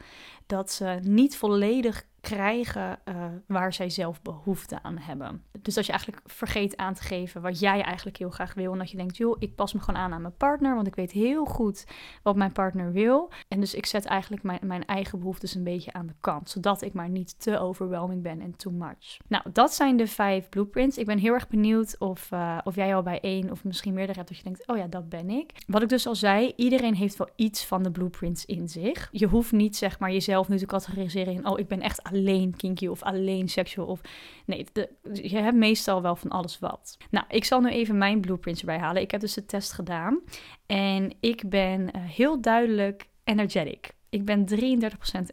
Dat 0.46 0.72
ze 0.72 1.00
niet 1.02 1.38
volledig 1.38 2.06
krijgen 2.26 3.00
uh, 3.06 3.26
waar 3.48 3.74
zij 3.74 3.90
zelf 3.90 4.22
behoefte 4.22 4.84
aan 4.84 4.98
hebben. 4.98 5.44
Dus 5.62 5.74
dat 5.74 5.86
je 5.86 5.92
eigenlijk 5.92 6.22
vergeet 6.26 6.78
aan 6.78 6.94
te 6.94 7.04
geven 7.04 7.42
wat 7.42 7.60
jij 7.60 7.82
eigenlijk 7.82 8.18
heel 8.18 8.30
graag 8.30 8.54
wil. 8.54 8.72
En 8.72 8.78
dat 8.78 8.92
je 8.92 8.98
denkt, 8.98 9.18
joh, 9.18 9.36
ik 9.40 9.56
pas 9.56 9.74
me 9.74 9.80
gewoon 9.80 10.02
aan 10.02 10.14
aan 10.14 10.22
mijn 10.22 10.38
partner, 10.38 10.76
want 10.76 10.88
ik 10.88 10.96
weet 10.96 11.12
heel 11.12 11.46
goed 11.46 11.86
wat 12.24 12.36
mijn 12.36 12.52
partner 12.52 12.92
wil. 12.92 13.32
En 13.48 13.60
dus 13.60 13.74
ik 13.74 13.86
zet 13.86 14.06
eigenlijk 14.06 14.44
mijn, 14.44 14.60
mijn 14.64 14.86
eigen 14.86 15.20
behoeftes 15.20 15.56
een 15.56 15.64
beetje 15.64 15.94
aan 15.94 16.08
de 16.08 16.16
kant, 16.20 16.50
zodat 16.50 16.82
ik 16.82 16.94
maar 16.94 17.10
niet 17.10 17.40
te 17.40 17.60
overwhelming 17.60 18.24
ben 18.24 18.42
en 18.42 18.56
too 18.56 18.74
much. 18.74 19.18
Nou, 19.28 19.44
dat 19.54 19.74
zijn 19.74 19.98
de 19.98 20.08
vijf 20.08 20.50
blueprints. 20.50 20.98
Ik 20.98 21.06
ben 21.06 21.18
heel 21.18 21.34
erg 21.34 21.48
benieuwd 21.48 21.96
of, 22.00 22.32
uh, 22.32 22.58
of 22.64 22.76
jij 22.76 22.96
al 22.96 23.04
bij 23.04 23.20
één 23.20 23.52
of 23.52 23.64
misschien 23.64 23.94
meerdere 23.94 24.18
hebt 24.18 24.30
dat 24.30 24.38
je 24.38 24.44
denkt, 24.44 24.68
oh 24.68 24.78
ja, 24.78 24.88
dat 24.88 25.10
ben 25.10 25.30
ik. 25.30 25.52
Wat 25.68 25.82
ik 25.82 25.90
dus 25.90 26.08
al 26.08 26.16
zei, 26.16 26.54
iedereen 26.56 26.96
heeft 26.96 27.18
wel 27.18 27.30
iets 27.36 27.66
van 27.66 27.84
de 27.84 27.92
blueprints 27.92 28.46
in 28.46 28.70
zich. 28.70 29.10
Je 29.12 29.28
hoeft 29.28 29.52
niet 29.52 29.76
zeg 29.76 30.00
maar 30.00 30.12
jezelf 30.12 30.50
nu 30.50 30.58
te 30.58 30.66
categoriseren 30.66 31.34
in, 31.34 31.48
oh, 31.48 31.60
ik 31.60 31.68
ben 31.68 31.82
echt 31.82 32.04
alleen 32.04 32.15
kinky 32.58 32.88
of 32.88 33.04
alleen 33.04 33.50
seksueel. 33.50 33.88
Of 33.88 34.02
nee, 34.46 34.66
je 35.14 35.38
hebt 35.38 35.56
meestal 35.56 36.02
wel 36.02 36.16
van 36.16 36.30
alles 36.30 36.60
wat. 36.60 36.98
Nou, 37.10 37.26
ik 37.30 37.44
zal 37.44 37.62
nu 37.62 37.70
even 37.70 37.98
mijn 37.98 38.22
blueprints 38.22 38.60
erbij 38.60 38.80
halen. 38.80 39.02
Ik 39.02 39.12
heb 39.12 39.22
dus 39.22 39.34
de 39.34 39.46
test 39.46 39.72
gedaan 39.72 40.20
en 40.66 41.14
ik 41.20 41.50
ben 41.50 41.82
uh, 41.82 41.88
heel 41.94 42.42
duidelijk 42.42 43.08
energetic. 43.24 43.94
Ik 44.10 44.26
ben 44.26 44.46
33% 44.50 44.56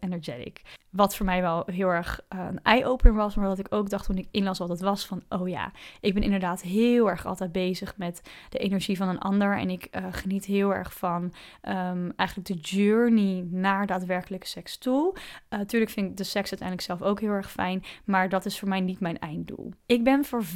energetic. 0.01 0.63
Wat 0.93 1.17
voor 1.17 1.27
mij 1.27 1.41
wel 1.41 1.63
heel 1.67 1.89
erg 1.89 2.21
uh, 2.35 2.41
een 2.51 2.63
eye-opener 2.63 3.15
was, 3.15 3.35
maar 3.35 3.49
wat 3.49 3.59
ik 3.59 3.67
ook 3.71 3.91
dacht 3.91 4.07
toen 4.07 4.19
ik 4.19 4.29
inlas 4.31 4.59
wat 4.59 4.69
het 4.69 4.81
was 4.81 5.07
van, 5.07 5.23
oh 5.29 5.49
ja, 5.49 5.73
ik 6.01 6.15
ben 6.15 6.23
inderdaad 6.23 6.63
heel 6.63 7.11
erg 7.11 7.27
altijd 7.27 7.53
bezig 7.53 7.97
met 7.97 8.23
de 8.49 8.59
energie 8.59 8.97
van 8.97 9.09
een 9.09 9.19
ander 9.19 9.59
en 9.59 9.71
ik 9.71 9.89
uh, 9.91 10.07
geniet 10.11 10.45
heel 10.45 10.75
erg 10.75 10.95
van 10.95 11.23
um, 11.69 12.13
eigenlijk 12.17 12.49
de 12.49 12.55
journey 12.55 13.47
naar 13.51 13.87
daadwerkelijke 13.87 14.47
seks 14.47 14.79
toe. 14.79 15.15
Natuurlijk 15.49 15.91
uh, 15.91 15.97
vind 15.97 16.11
ik 16.11 16.17
de 16.17 16.25
seks 16.25 16.51
uiteindelijk 16.51 16.89
zelf 16.89 17.03
ook 17.03 17.21
heel 17.21 17.31
erg 17.31 17.51
fijn, 17.51 17.85
maar 18.05 18.29
dat 18.29 18.45
is 18.45 18.59
voor 18.59 18.69
mij 18.69 18.81
niet 18.81 19.01
mijn 19.01 19.19
einddoel. 19.19 19.73
Ik 19.87 20.05
ben 20.05 20.25
voor 20.25 20.45
25% 20.45 20.49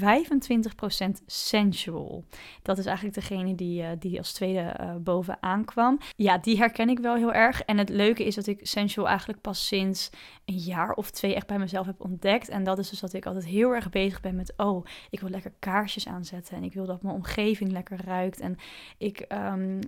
sensual. 1.27 2.25
Dat 2.63 2.79
is 2.79 2.87
eigenlijk 2.87 3.17
degene 3.17 3.55
die, 3.55 3.99
die 3.99 4.19
als 4.19 4.33
tweede 4.33 4.97
bovenaan 5.01 5.65
kwam. 5.65 5.99
Ja, 6.17 6.39
die 6.39 6.59
herken 6.59 6.89
ik 6.89 6.99
wel 6.99 7.15
heel 7.15 7.33
erg. 7.33 7.63
En 7.63 7.79
het 7.79 7.89
leuke 7.89 8.25
is 8.25 8.35
dat 8.35 8.47
ik 8.47 8.61
sensual 8.63 9.09
eigenlijk 9.09 9.41
pas 9.41 9.67
sinds 9.67 10.11
een 10.45 10.59
jaar 10.59 10.93
of 10.93 11.11
twee 11.11 11.35
echt 11.35 11.47
bij 11.47 11.59
mezelf 11.59 11.87
heb 11.87 12.01
ontdekt. 12.01 12.49
En 12.49 12.65
dat 12.65 12.79
is 12.79 12.91
dus 12.91 13.01
dat 13.01 13.13
ik 13.13 13.27
altijd 13.27 13.45
heel 13.45 13.75
erg 13.75 13.91
bezig 13.91 14.21
ben 14.21 14.37
met, 14.37 14.53
oh, 14.57 14.85
ik 15.11 15.21
wil 15.21 15.31
lekker 15.31 15.53
kaarsjes 15.59 16.07
aanzetten. 16.09 16.57
En 16.57 16.63
ik 16.63 16.73
wil 16.73 16.87
dat 16.87 17.03
mijn 17.03 17.15
omgeving 17.15 17.71
lekker 17.71 18.05
ruikt. 18.05 18.41
En 18.41 18.57
ik 18.99 19.25
um, 19.29 19.81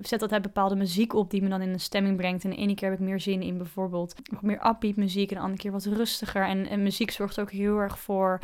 zet 0.00 0.22
altijd 0.22 0.42
bepaalde 0.42 0.76
muziek 0.76 1.14
op 1.14 1.30
die 1.30 1.42
me 1.42 1.48
dan 1.48 1.62
in 1.62 1.72
een 1.72 1.80
stemming 1.80 2.16
brengt. 2.16 2.44
En 2.44 2.50
de 2.50 2.56
ene 2.56 2.74
keer 2.74 2.90
heb 2.90 2.98
ik 2.98 3.04
meer 3.04 3.20
zin 3.20 3.42
in 3.42 3.56
bijvoorbeeld 3.56 4.14
wat 4.32 4.42
meer 4.42 4.66
upbeat 4.66 4.96
muziek. 4.96 5.30
En 5.30 5.36
de 5.36 5.42
andere 5.42 5.62
keer 5.62 5.72
wat 5.72 5.84
rustiger. 5.84 6.44
En, 6.44 6.82
muziek 6.82 7.10
zorgt 7.10 7.40
ook 7.40 7.50
heel 7.50 7.78
erg 7.78 7.98
voor 7.98 8.38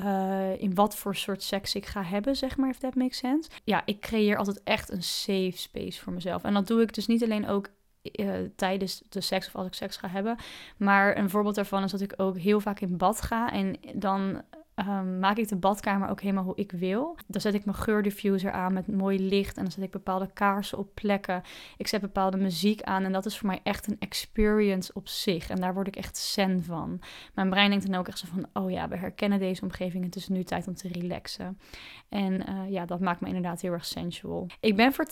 uh, 0.00 0.60
in 0.60 0.74
wat 0.74 0.96
voor 0.96 1.16
soort 1.16 1.42
seks 1.42 1.74
ik 1.74 1.86
ga 1.86 2.02
hebben, 2.02 2.36
zeg 2.36 2.56
maar, 2.56 2.70
if 2.70 2.78
that 2.78 2.94
makes 2.94 3.18
sense. 3.18 3.50
Ja, 3.64 3.82
ik 3.84 4.00
creëer 4.00 4.36
altijd 4.36 4.62
echt 4.62 4.90
een 4.90 5.02
safe 5.02 5.56
space 5.56 6.02
voor 6.02 6.12
mezelf. 6.12 6.42
En 6.42 6.54
dat 6.54 6.66
doe 6.66 6.82
ik 6.82 6.94
dus 6.94 7.06
niet 7.06 7.22
alleen 7.22 7.46
ook 7.46 7.68
uh, 8.12 8.30
tijdens 8.56 9.02
de 9.08 9.20
seks 9.20 9.46
of 9.46 9.56
als 9.56 9.66
ik 9.66 9.74
seks 9.74 9.96
ga 9.96 10.08
hebben. 10.08 10.36
Maar 10.76 11.16
een 11.16 11.30
voorbeeld 11.30 11.54
daarvan 11.54 11.82
is 11.84 11.90
dat 11.90 12.00
ik 12.00 12.14
ook 12.16 12.38
heel 12.38 12.60
vaak 12.60 12.80
in 12.80 12.96
bad 12.96 13.22
ga 13.22 13.52
en 13.52 13.76
dan 13.94 14.42
um, 14.76 15.18
maak 15.18 15.36
ik 15.36 15.48
de 15.48 15.56
badkamer 15.56 16.08
ook 16.08 16.20
helemaal 16.20 16.44
hoe 16.44 16.56
ik 16.56 16.72
wil. 16.72 17.16
Dan 17.26 17.40
zet 17.40 17.54
ik 17.54 17.64
mijn 17.64 17.76
geurdiffuser 17.76 18.52
aan 18.52 18.72
met 18.72 18.86
mooi 18.86 19.28
licht 19.28 19.56
en 19.56 19.62
dan 19.62 19.72
zet 19.72 19.84
ik 19.84 19.90
bepaalde 19.90 20.32
kaarsen 20.32 20.78
op 20.78 20.94
plekken. 20.94 21.42
Ik 21.76 21.86
zet 21.86 22.00
bepaalde 22.00 22.36
muziek 22.36 22.82
aan 22.82 23.04
en 23.04 23.12
dat 23.12 23.26
is 23.26 23.38
voor 23.38 23.46
mij 23.46 23.60
echt 23.62 23.86
een 23.86 23.96
experience 23.98 24.90
op 24.94 25.08
zich. 25.08 25.48
En 25.48 25.60
daar 25.60 25.74
word 25.74 25.86
ik 25.86 25.96
echt 25.96 26.16
zen 26.16 26.64
van. 26.64 27.00
Mijn 27.34 27.50
brein 27.50 27.70
denkt 27.70 27.86
dan 27.86 28.00
ook 28.00 28.08
echt 28.08 28.18
zo 28.18 28.26
van, 28.32 28.62
oh 28.62 28.70
ja, 28.70 28.88
we 28.88 28.96
herkennen 28.96 29.38
deze 29.38 29.62
omgeving. 29.62 30.04
Het 30.04 30.16
is 30.16 30.28
nu 30.28 30.44
tijd 30.44 30.68
om 30.68 30.74
te 30.74 30.88
relaxen. 30.88 31.58
En 32.08 32.32
uh, 32.32 32.70
ja, 32.70 32.86
dat 32.86 33.00
maakt 33.00 33.20
me 33.20 33.26
inderdaad 33.26 33.60
heel 33.60 33.72
erg 33.72 33.84
sensual. 33.84 34.46
Ik 34.60 34.76
ben 34.76 34.92
voor 34.92 35.06
20% 35.06 35.08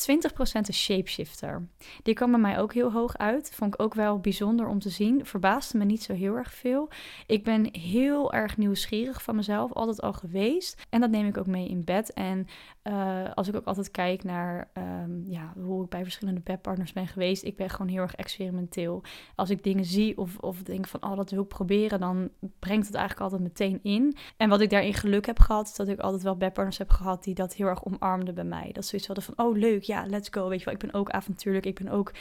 een 0.52 0.74
shapeshifter. 0.74 1.68
Die 2.02 2.14
kwam 2.14 2.30
bij 2.30 2.40
mij 2.40 2.58
ook 2.58 2.74
heel 2.74 2.92
hoog 2.92 3.16
uit. 3.16 3.50
Vond 3.54 3.74
ik 3.74 3.82
ook 3.82 3.94
wel 3.94 4.18
bijzonder 4.18 4.66
om 4.66 4.78
te 4.78 4.90
zien. 4.90 5.26
Verbaasde 5.26 5.78
me 5.78 5.84
niet 5.84 6.02
zo 6.02 6.12
heel 6.12 6.36
erg 6.36 6.52
veel. 6.52 6.88
Ik 7.26 7.44
ben 7.44 7.68
heel 7.76 8.32
erg 8.32 8.56
nieuwsgierig 8.56 9.22
van 9.22 9.36
mezelf 9.36 9.52
altijd 9.58 10.00
al 10.00 10.12
geweest. 10.12 10.82
En 10.90 11.00
dat 11.00 11.10
neem 11.10 11.26
ik 11.26 11.38
ook 11.38 11.46
mee 11.46 11.68
in 11.68 11.84
bed. 11.84 12.12
En 12.12 12.46
uh, 12.84 13.32
als 13.34 13.48
ik 13.48 13.56
ook 13.56 13.64
altijd 13.64 13.90
kijk 13.90 14.24
naar 14.24 14.70
um, 14.74 15.24
ja, 15.26 15.52
hoe 15.56 15.84
ik 15.84 15.90
bij 15.90 16.02
verschillende 16.02 16.40
bedpartners 16.40 16.92
ben 16.92 17.06
geweest, 17.06 17.44
ik 17.44 17.56
ben 17.56 17.70
gewoon 17.70 17.88
heel 17.88 18.00
erg 18.00 18.14
experimenteel. 18.14 19.02
Als 19.34 19.50
ik 19.50 19.62
dingen 19.62 19.84
zie 19.84 20.18
of, 20.18 20.38
of 20.38 20.62
denk 20.62 20.86
van, 20.86 21.02
oh, 21.02 21.16
dat 21.16 21.30
wil 21.30 21.42
ik 21.42 21.48
proberen, 21.48 22.00
dan 22.00 22.30
brengt 22.58 22.86
het 22.86 22.94
eigenlijk 22.94 23.32
altijd 23.32 23.42
meteen 23.42 23.80
in. 23.82 24.16
En 24.36 24.48
wat 24.48 24.60
ik 24.60 24.70
daarin 24.70 24.94
geluk 24.94 25.26
heb 25.26 25.38
gehad, 25.38 25.66
is 25.66 25.74
dat 25.74 25.88
ik 25.88 26.00
altijd 26.00 26.22
wel 26.22 26.36
bedpartners 26.36 26.78
heb 26.78 26.90
gehad 26.90 27.24
die 27.24 27.34
dat 27.34 27.54
heel 27.54 27.66
erg 27.66 27.84
omarmden 27.84 28.34
bij 28.34 28.44
mij. 28.44 28.72
Dat 28.72 28.82
ze 28.82 28.88
zoiets 28.88 29.06
hadden 29.06 29.24
van, 29.24 29.46
oh, 29.46 29.56
leuk, 29.56 29.82
ja, 29.82 30.06
let's 30.06 30.28
go. 30.30 30.48
Weet 30.48 30.58
je 30.58 30.64
wel, 30.64 30.74
ik 30.74 30.80
ben 30.80 30.94
ook 30.94 31.10
avontuurlijk, 31.10 31.66
ik 31.66 31.78
ben 31.78 31.88
ook 31.88 32.12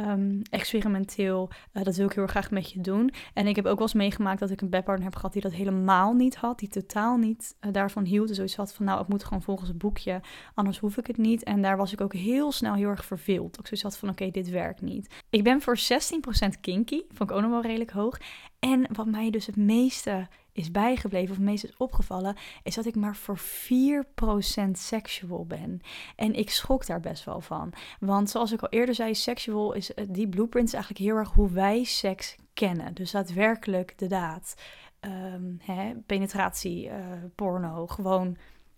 um, 0.00 0.42
experimenteel. 0.50 1.50
Uh, 1.72 1.82
dat 1.82 1.96
wil 1.96 2.06
ik 2.06 2.12
heel 2.12 2.26
graag 2.26 2.50
met 2.50 2.72
je 2.72 2.80
doen. 2.80 3.10
En 3.34 3.46
ik 3.46 3.56
heb 3.56 3.64
ook 3.64 3.78
wel 3.78 3.86
eens 3.86 3.92
meegemaakt 3.92 4.40
dat 4.40 4.50
ik 4.50 4.60
een 4.60 4.70
bedpartner 4.70 5.06
heb 5.06 5.16
gehad 5.16 5.32
die 5.32 5.42
dat 5.42 5.52
helemaal 5.52 6.12
niet 6.12 6.36
had. 6.36 6.58
Die 6.58 6.68
totaal 6.68 7.16
niet 7.16 7.56
uh, 7.60 7.72
daarvan 7.72 8.04
hield. 8.04 8.28
Dus 8.28 8.36
zoiets 8.36 8.56
had 8.56 8.74
van, 8.74 8.84
nou, 8.84 8.98
het 8.98 9.08
moet 9.08 9.24
gewoon 9.24 9.42
volgens 9.42 9.68
het 9.68 9.78
boekje. 9.78 10.20
Anders 10.54 10.78
hoef 10.78 10.96
ik 10.96 11.06
het 11.06 11.16
niet. 11.16 11.42
En 11.42 11.62
daar 11.62 11.76
was 11.76 11.92
ik 11.92 12.00
ook 12.00 12.14
heel 12.14 12.52
snel 12.52 12.74
heel 12.74 12.88
erg 12.88 13.04
verveeld. 13.04 13.58
Ik 13.58 13.66
zoiets 13.66 13.82
had 13.82 13.96
van, 13.96 14.08
oké, 14.08 14.30
dit 14.30 14.50
werkt 14.50 14.80
niet. 14.80 15.14
Ik 15.30 15.44
ben 15.44 15.60
voor 15.60 15.78
16% 15.78 16.60
kinky. 16.60 17.02
Vond 17.08 17.30
ik 17.30 17.36
ook 17.36 17.42
nog 17.42 17.50
wel 17.50 17.62
redelijk 17.62 17.90
hoog. 17.90 18.18
En 18.58 18.86
wat 18.92 19.06
mij 19.06 19.30
dus 19.30 19.46
het 19.46 19.56
meeste 19.56 20.28
is 20.54 20.70
bijgebleven, 20.70 21.34
of 21.34 21.40
meest 21.40 21.64
is 21.64 21.76
opgevallen, 21.76 22.36
is 22.62 22.74
dat 22.74 22.86
ik 22.86 22.94
maar 22.94 23.16
voor 23.16 23.38
4% 23.38 24.70
seksual 24.72 25.46
ben. 25.46 25.80
En 26.16 26.34
ik 26.34 26.50
schrok 26.50 26.86
daar 26.86 27.00
best 27.00 27.24
wel 27.24 27.40
van. 27.40 27.72
Want 28.00 28.30
zoals 28.30 28.52
ik 28.52 28.62
al 28.62 28.68
eerder 28.68 28.94
zei, 28.94 29.14
seksual 29.14 29.72
is 29.72 29.94
eh, 29.94 30.04
die 30.08 30.28
blueprint 30.28 30.66
is 30.66 30.74
eigenlijk 30.74 31.04
heel 31.04 31.16
erg 31.16 31.32
hoe 31.32 31.50
wij 31.50 31.84
seks 31.84 32.36
kennen. 32.52 32.94
Dus 32.94 33.10
daadwerkelijk 33.10 33.98
de 33.98 34.06
daad. 34.06 34.54
Um, 35.00 35.58
hè, 35.62 35.94
penetratie, 36.06 36.86
uh, 36.86 36.94
porno, 37.34 37.86
gewoon 37.86 38.36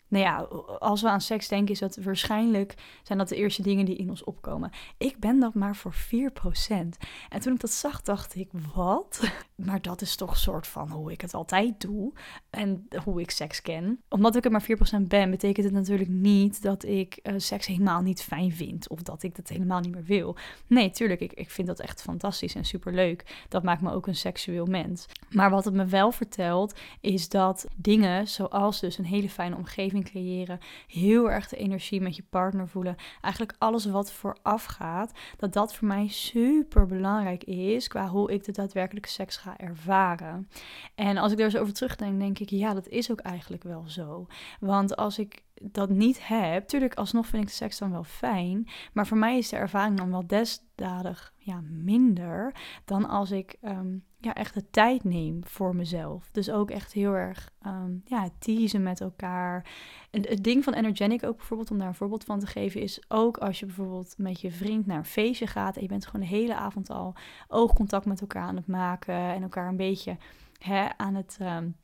nou 0.08 0.24
ja, 0.24 0.36
als 0.78 1.02
we 1.02 1.08
aan 1.08 1.20
seks 1.20 1.48
denken, 1.48 1.72
is 1.72 1.78
dat 1.78 1.96
waarschijnlijk 1.96 2.74
zijn 3.02 3.18
dat 3.18 3.28
de 3.28 3.36
eerste 3.36 3.62
dingen 3.62 3.84
die 3.84 3.96
in 3.96 4.10
ons 4.10 4.24
opkomen. 4.24 4.70
Ik 4.98 5.18
ben 5.18 5.40
dat 5.40 5.54
maar 5.54 5.76
voor 5.76 5.94
4%. 5.94 6.98
En 7.28 7.40
toen 7.40 7.54
ik 7.54 7.60
dat 7.60 7.70
zag, 7.70 8.02
dacht 8.02 8.34
ik, 8.34 8.48
wat? 8.74 9.20
Maar 9.56 9.82
dat 9.82 10.00
is 10.00 10.16
toch 10.16 10.36
soort 10.36 10.66
van 10.66 10.90
hoe 10.90 11.12
ik 11.12 11.20
het 11.20 11.34
altijd 11.34 11.80
doe 11.80 12.12
en 12.50 12.88
hoe 13.04 13.20
ik 13.20 13.30
seks 13.30 13.62
ken. 13.62 14.00
Omdat 14.08 14.36
ik 14.36 14.44
er 14.44 14.50
maar 14.50 14.66
4% 15.02 15.02
ben, 15.08 15.30
betekent 15.30 15.64
het 15.64 15.74
natuurlijk 15.74 16.10
niet 16.10 16.62
dat 16.62 16.84
ik 16.84 17.18
uh, 17.22 17.34
seks 17.36 17.66
helemaal 17.66 18.02
niet 18.02 18.22
fijn 18.22 18.52
vind 18.52 18.88
of 18.88 19.02
dat 19.02 19.22
ik 19.22 19.36
dat 19.36 19.48
helemaal 19.48 19.80
niet 19.80 19.94
meer 19.94 20.04
wil. 20.04 20.36
Nee, 20.66 20.90
tuurlijk, 20.90 21.20
ik, 21.20 21.32
ik 21.32 21.50
vind 21.50 21.66
dat 21.66 21.80
echt 21.80 22.02
fantastisch 22.02 22.54
en 22.54 22.64
superleuk. 22.64 23.44
Dat 23.48 23.62
maakt 23.62 23.80
me 23.80 23.92
ook 23.92 24.06
een 24.06 24.14
seksueel 24.14 24.66
mens. 24.66 25.06
Maar 25.30 25.50
wat 25.50 25.64
het 25.64 25.74
me 25.74 25.84
wel 25.84 26.12
vertelt, 26.12 26.78
is 27.00 27.28
dat 27.28 27.66
dingen 27.76 28.28
zoals 28.28 28.80
dus 28.80 28.98
een 28.98 29.04
hele 29.04 29.30
fijne 29.30 29.56
omgeving 29.56 30.04
creëren, 30.04 30.58
heel 30.86 31.30
erg 31.30 31.48
de 31.48 31.56
energie 31.56 32.00
met 32.00 32.16
je 32.16 32.24
partner 32.30 32.68
voelen, 32.68 32.96
eigenlijk 33.20 33.54
alles 33.58 33.84
wat 33.86 34.12
vooraf 34.12 34.64
gaat, 34.64 35.12
dat 35.36 35.52
dat 35.52 35.74
voor 35.74 35.88
mij 35.88 36.08
super 36.08 36.86
belangrijk 36.86 37.44
is 37.44 37.88
qua 37.88 38.08
hoe 38.08 38.32
ik 38.32 38.44
de 38.44 38.52
daadwerkelijke 38.52 39.08
seks 39.08 39.36
ga 39.36 39.45
ervaren. 39.56 40.48
En 40.94 41.16
als 41.16 41.32
ik 41.32 41.38
daar 41.38 41.50
zo 41.50 41.60
over 41.60 41.74
terugdenk, 41.74 42.18
denk 42.18 42.38
ik, 42.38 42.50
ja, 42.50 42.74
dat 42.74 42.88
is 42.88 43.10
ook 43.10 43.20
eigenlijk 43.20 43.62
wel 43.62 43.88
zo. 43.88 44.26
Want 44.60 44.96
als 44.96 45.18
ik 45.18 45.42
dat 45.62 45.88
niet 45.88 46.28
heb, 46.28 46.66
tuurlijk 46.66 46.94
alsnog 46.94 47.26
vind 47.26 47.42
ik 47.42 47.48
de 47.48 47.54
seks 47.54 47.78
dan 47.78 47.90
wel 47.90 48.04
fijn, 48.04 48.68
maar 48.92 49.06
voor 49.06 49.18
mij 49.18 49.38
is 49.38 49.48
de 49.48 49.56
ervaring 49.56 49.98
dan 49.98 50.10
wel 50.10 50.26
desdadig 50.26 51.34
ja, 51.36 51.60
minder 51.62 52.54
dan 52.84 53.08
als 53.08 53.30
ik 53.30 53.56
um, 53.62 54.04
ja, 54.26 54.34
echt 54.34 54.54
de 54.54 54.70
tijd 54.70 55.04
neem 55.04 55.44
voor 55.44 55.76
mezelf. 55.76 56.28
Dus 56.32 56.50
ook 56.50 56.70
echt 56.70 56.92
heel 56.92 57.12
erg 57.12 57.50
um, 57.66 58.02
ja, 58.04 58.28
teasen 58.38 58.82
met 58.82 59.00
elkaar. 59.00 59.70
En 60.10 60.28
het 60.28 60.44
ding 60.44 60.64
van 60.64 60.72
Energetic 60.72 61.24
ook 61.24 61.36
bijvoorbeeld, 61.36 61.70
om 61.70 61.78
daar 61.78 61.88
een 61.88 61.94
voorbeeld 61.94 62.24
van 62.24 62.38
te 62.38 62.46
geven, 62.46 62.80
is 62.80 63.00
ook 63.08 63.36
als 63.36 63.60
je 63.60 63.66
bijvoorbeeld 63.66 64.14
met 64.18 64.40
je 64.40 64.52
vriend 64.52 64.86
naar 64.86 64.98
een 64.98 65.04
feestje 65.04 65.46
gaat 65.46 65.76
en 65.76 65.82
je 65.82 65.88
bent 65.88 66.06
gewoon 66.06 66.20
de 66.20 66.36
hele 66.36 66.54
avond 66.54 66.90
al 66.90 67.14
oogcontact 67.48 68.06
met 68.06 68.20
elkaar 68.20 68.42
aan 68.42 68.56
het 68.56 68.66
maken 68.66 69.14
en 69.14 69.42
elkaar 69.42 69.68
een 69.68 69.76
beetje 69.76 70.16
hè, 70.58 70.86
aan 70.96 71.14
het... 71.14 71.38
Um, 71.40 71.76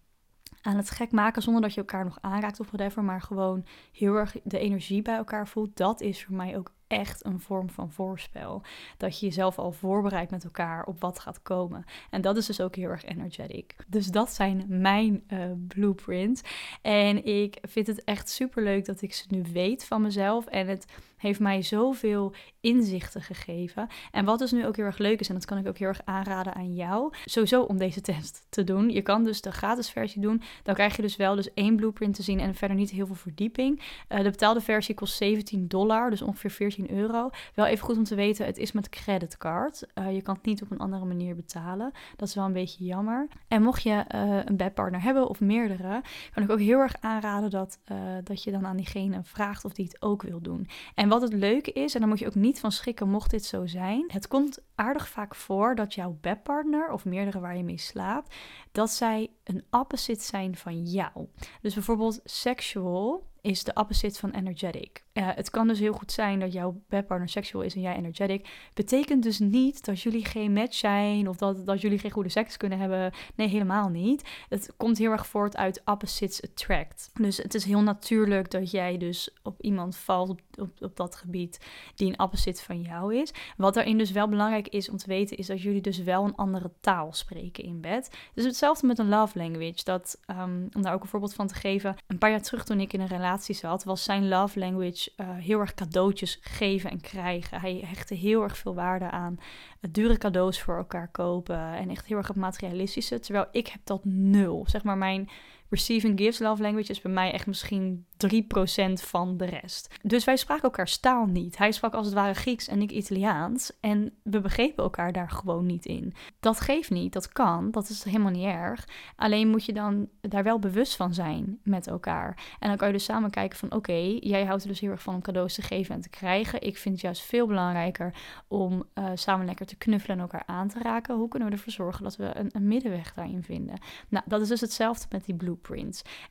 aan 0.62 0.76
het 0.76 0.90
gek 0.90 1.12
maken 1.12 1.42
zonder 1.42 1.62
dat 1.62 1.74
je 1.74 1.80
elkaar 1.80 2.04
nog 2.04 2.18
aanraakt 2.20 2.60
of 2.60 2.70
whatever, 2.70 3.04
maar 3.04 3.20
gewoon 3.20 3.64
heel 3.92 4.14
erg 4.14 4.36
de 4.44 4.58
energie 4.58 5.02
bij 5.02 5.16
elkaar 5.16 5.48
voelt. 5.48 5.76
Dat 5.76 6.00
is 6.00 6.24
voor 6.24 6.34
mij 6.34 6.56
ook 6.56 6.72
echt 6.92 7.24
een 7.24 7.40
vorm 7.40 7.70
van 7.70 7.92
voorspel. 7.92 8.62
Dat 8.96 9.20
je 9.20 9.26
jezelf 9.26 9.58
al 9.58 9.72
voorbereidt 9.72 10.30
met 10.30 10.44
elkaar 10.44 10.84
op 10.84 11.00
wat 11.00 11.18
gaat 11.18 11.42
komen. 11.42 11.84
En 12.10 12.20
dat 12.20 12.36
is 12.36 12.46
dus 12.46 12.60
ook 12.60 12.76
heel 12.76 12.88
erg 12.88 13.04
energetic. 13.04 13.76
Dus 13.86 14.06
dat 14.06 14.30
zijn 14.30 14.64
mijn 14.68 15.22
uh, 15.28 15.38
blueprints. 15.68 16.40
En 16.82 17.24
ik 17.24 17.58
vind 17.62 17.86
het 17.86 18.04
echt 18.04 18.28
super 18.28 18.62
leuk 18.62 18.84
dat 18.84 19.02
ik 19.02 19.14
ze 19.14 19.24
nu 19.28 19.42
weet 19.52 19.84
van 19.84 20.02
mezelf. 20.02 20.46
En 20.46 20.66
het 20.66 20.84
heeft 21.22 21.40
mij 21.40 21.62
zoveel 21.62 22.32
inzichten 22.60 23.22
gegeven. 23.22 23.88
En 24.10 24.24
wat 24.24 24.38
dus 24.38 24.52
nu 24.52 24.66
ook 24.66 24.76
heel 24.76 24.84
erg 24.84 24.98
leuk 24.98 25.20
is, 25.20 25.28
en 25.28 25.34
dat 25.34 25.44
kan 25.44 25.58
ik 25.58 25.66
ook 25.66 25.78
heel 25.78 25.88
erg 25.88 26.00
aanraden 26.04 26.54
aan 26.54 26.74
jou, 26.74 27.12
sowieso 27.24 27.62
om 27.62 27.78
deze 27.78 28.00
test 28.00 28.46
te 28.48 28.64
doen. 28.64 28.90
Je 28.90 29.02
kan 29.02 29.24
dus 29.24 29.40
de 29.40 29.52
gratis 29.52 29.90
versie 29.90 30.20
doen. 30.20 30.42
Dan 30.62 30.74
krijg 30.74 30.96
je 30.96 31.02
dus 31.02 31.16
wel 31.16 31.34
dus 31.34 31.54
één 31.54 31.76
blueprint 31.76 32.14
te 32.14 32.22
zien 32.22 32.40
en 32.40 32.54
verder 32.54 32.76
niet 32.76 32.90
heel 32.90 33.06
veel 33.06 33.14
verdieping. 33.14 33.82
Uh, 34.08 34.18
de 34.18 34.30
betaalde 34.30 34.60
versie 34.60 34.94
kost 34.94 35.16
17 35.16 35.68
dollar, 35.68 36.10
dus 36.10 36.22
ongeveer 36.22 36.50
14 36.50 36.90
euro. 36.90 37.30
Wel 37.54 37.66
even 37.66 37.84
goed 37.84 37.96
om 37.96 38.04
te 38.04 38.14
weten, 38.14 38.46
het 38.46 38.58
is 38.58 38.72
met 38.72 38.88
creditcard. 38.88 39.86
Uh, 39.94 40.14
je 40.14 40.22
kan 40.22 40.34
het 40.34 40.44
niet 40.44 40.62
op 40.62 40.70
een 40.70 40.78
andere 40.78 41.04
manier 41.04 41.34
betalen. 41.34 41.92
Dat 42.16 42.28
is 42.28 42.34
wel 42.34 42.44
een 42.44 42.52
beetje 42.52 42.84
jammer. 42.84 43.28
En 43.48 43.62
mocht 43.62 43.82
je 43.82 44.04
uh, 44.14 44.38
een 44.44 44.56
bedpartner 44.56 45.02
hebben 45.02 45.28
of 45.28 45.40
meerdere, 45.40 46.02
kan 46.34 46.42
ik 46.42 46.50
ook 46.50 46.60
heel 46.60 46.78
erg 46.78 46.94
aanraden 47.00 47.50
dat, 47.50 47.78
dat 48.24 48.42
je 48.42 48.50
dan 48.50 48.66
aan 48.66 48.76
diegene 48.76 49.20
vraagt 49.22 49.64
of 49.64 49.72
die 49.72 49.84
het 49.84 50.02
ook 50.02 50.22
wil 50.22 50.40
doen. 50.40 50.68
En 50.94 51.08
wat 51.12 51.22
het 51.22 51.32
leuke 51.32 51.72
is, 51.72 51.94
en 51.94 52.00
daar 52.00 52.08
moet 52.08 52.18
je 52.18 52.26
ook 52.26 52.34
niet 52.34 52.60
van 52.60 52.72
schrikken 52.72 53.08
mocht 53.08 53.30
dit 53.30 53.44
zo 53.44 53.66
zijn. 53.66 54.04
Het 54.06 54.28
komt 54.28 54.58
aardig 54.74 55.08
vaak 55.08 55.34
voor 55.34 55.74
dat 55.74 55.94
jouw 55.94 56.18
bedpartner 56.20 56.90
of 56.90 57.04
meerdere 57.04 57.40
waar 57.40 57.56
je 57.56 57.64
mee 57.64 57.78
slaapt, 57.78 58.34
dat 58.72 58.90
zij 58.90 59.30
een 59.44 59.64
opposite 59.70 60.24
zijn 60.24 60.56
van 60.56 60.82
jou. 60.82 61.28
Dus 61.60 61.74
bijvoorbeeld 61.74 62.20
sexual 62.24 63.30
is 63.42 63.64
de 63.64 63.72
opposite 63.74 64.18
van 64.18 64.30
energetic. 64.30 65.04
Het 65.12 65.50
kan 65.50 65.68
dus 65.68 65.78
heel 65.78 65.92
goed 65.92 66.12
zijn 66.12 66.40
dat 66.40 66.52
jouw 66.52 66.82
bedpartner 66.88 67.28
seksueel 67.28 67.64
is 67.64 67.74
en 67.74 67.80
jij 67.80 67.96
energetic. 67.96 68.48
Betekent 68.74 69.22
dus 69.22 69.38
niet 69.38 69.84
dat 69.84 70.00
jullie 70.00 70.24
geen 70.24 70.52
match 70.52 70.74
zijn 70.74 71.28
of 71.28 71.36
dat, 71.36 71.66
dat 71.66 71.80
jullie 71.80 71.98
geen 71.98 72.10
goede 72.10 72.28
seks 72.28 72.56
kunnen 72.56 72.78
hebben. 72.78 73.12
Nee, 73.34 73.48
helemaal 73.48 73.88
niet. 73.88 74.28
Het 74.48 74.72
komt 74.76 74.98
heel 74.98 75.10
erg 75.10 75.26
voort 75.26 75.56
uit 75.56 75.82
opposites 75.84 76.42
attract. 76.42 77.10
Dus 77.14 77.36
het 77.36 77.54
is 77.54 77.64
heel 77.64 77.82
natuurlijk 77.82 78.50
dat 78.50 78.70
jij 78.70 78.98
dus 78.98 79.30
op 79.42 79.60
iemand 79.60 79.96
valt 79.96 80.28
op, 80.28 80.40
op, 80.58 80.70
op 80.80 80.96
dat 80.96 81.16
gebied 81.16 81.66
die 81.94 82.08
een 82.08 82.20
opposite 82.20 82.62
van 82.62 82.80
jou 82.80 83.16
is. 83.16 83.32
Wat 83.56 83.74
daarin 83.74 83.98
dus 83.98 84.10
wel 84.10 84.28
belangrijk 84.28 84.68
is 84.68 84.90
om 84.90 84.96
te 84.96 85.06
weten 85.06 85.36
is 85.36 85.46
dat 85.46 85.62
jullie 85.62 85.80
dus 85.80 85.98
wel 85.98 86.24
een 86.24 86.36
andere 86.36 86.70
taal 86.80 87.12
spreken 87.12 87.64
in 87.64 87.80
bed. 87.80 88.10
Dus 88.34 88.44
hetzelfde 88.44 88.86
met 88.86 88.98
een 88.98 89.08
love 89.08 89.38
language. 89.38 89.84
Dat, 89.84 90.20
um, 90.26 90.68
om 90.72 90.82
daar 90.82 90.94
ook 90.94 91.02
een 91.02 91.08
voorbeeld 91.08 91.34
van 91.34 91.46
te 91.46 91.54
geven. 91.54 91.96
Een 92.06 92.18
paar 92.18 92.30
jaar 92.30 92.42
terug 92.42 92.64
toen 92.64 92.80
ik 92.80 92.92
in 92.92 93.00
een 93.00 93.06
relatie 93.06 93.30
zat, 93.40 93.84
was 93.84 94.04
zijn 94.04 94.28
love 94.28 94.58
language 94.58 95.12
uh, 95.16 95.26
heel 95.36 95.60
erg 95.60 95.74
cadeautjes 95.74 96.38
geven 96.40 96.90
en 96.90 97.00
krijgen. 97.00 97.60
Hij 97.60 97.84
hechtte 97.86 98.14
heel 98.14 98.42
erg 98.42 98.56
veel 98.56 98.74
waarde 98.74 99.10
aan 99.10 99.38
het 99.80 99.94
dure 99.94 100.18
cadeaus 100.18 100.60
voor 100.60 100.76
elkaar 100.76 101.08
kopen 101.08 101.74
en 101.74 101.90
echt 101.90 102.06
heel 102.06 102.16
erg 102.16 102.28
het 102.28 102.36
materialistische. 102.36 103.18
Terwijl 103.18 103.46
ik 103.50 103.66
heb 103.66 103.80
dat 103.84 104.04
nul. 104.04 104.64
Zeg 104.66 104.82
maar 104.82 104.98
mijn 104.98 105.28
receiving 105.72 106.18
gifts 106.18 106.38
love 106.38 106.62
language 106.62 106.90
is 106.90 107.00
bij 107.00 107.12
mij 107.12 107.32
echt 107.32 107.46
misschien 107.46 108.06
3% 108.26 108.92
van 108.92 109.36
de 109.36 109.44
rest. 109.44 109.94
Dus 110.02 110.24
wij 110.24 110.36
spraken 110.36 110.64
elkaar 110.64 110.98
taal 111.00 111.26
niet. 111.26 111.58
Hij 111.58 111.72
sprak 111.72 111.94
als 111.94 112.06
het 112.06 112.14
ware 112.14 112.34
Grieks 112.34 112.68
en 112.68 112.82
ik 112.82 112.90
Italiaans. 112.90 113.72
En 113.80 114.12
we 114.22 114.40
begrepen 114.40 114.84
elkaar 114.84 115.12
daar 115.12 115.30
gewoon 115.30 115.66
niet 115.66 115.86
in. 115.86 116.14
Dat 116.40 116.60
geeft 116.60 116.90
niet, 116.90 117.12
dat 117.12 117.28
kan, 117.28 117.70
dat 117.70 117.88
is 117.88 118.04
helemaal 118.04 118.30
niet 118.30 118.44
erg. 118.44 118.88
Alleen 119.16 119.48
moet 119.48 119.64
je 119.64 119.72
dan 119.72 120.08
daar 120.20 120.42
wel 120.42 120.58
bewust 120.58 120.96
van 120.96 121.14
zijn 121.14 121.58
met 121.62 121.86
elkaar. 121.86 122.56
En 122.58 122.68
dan 122.68 122.76
kan 122.76 122.86
je 122.86 122.92
dus 122.92 123.04
samen 123.04 123.30
kijken 123.30 123.58
van 123.58 123.72
oké, 123.72 124.16
jij 124.20 124.44
houdt 124.44 124.62
er 124.62 124.68
dus 124.68 124.80
heel 124.80 124.90
erg 124.90 125.02
van 125.02 125.14
om 125.14 125.22
cadeaus 125.22 125.54
te 125.54 125.62
geven 125.62 125.94
en 125.94 126.00
te 126.00 126.10
krijgen. 126.10 126.62
Ik 126.62 126.78
vind 126.78 126.94
het 126.94 127.04
juist 127.04 127.22
veel 127.22 127.46
belangrijker 127.46 128.14
om 128.48 128.84
uh, 128.94 129.10
samen 129.14 129.46
lekker 129.46 129.66
te 129.66 129.76
knuffelen 129.76 130.16
en 130.16 130.22
elkaar 130.22 130.42
aan 130.46 130.68
te 130.68 130.78
raken. 130.78 131.14
Hoe 131.14 131.28
kunnen 131.28 131.48
we 131.48 131.54
ervoor 131.54 131.72
zorgen 131.72 132.04
dat 132.04 132.16
we 132.16 132.30
een, 132.34 132.48
een 132.52 132.68
middenweg 132.68 133.14
daarin 133.14 133.42
vinden? 133.42 133.78
Nou, 134.08 134.24
dat 134.28 134.40
is 134.40 134.48
dus 134.48 134.60
hetzelfde 134.60 135.06
met 135.10 135.24
die 135.24 135.34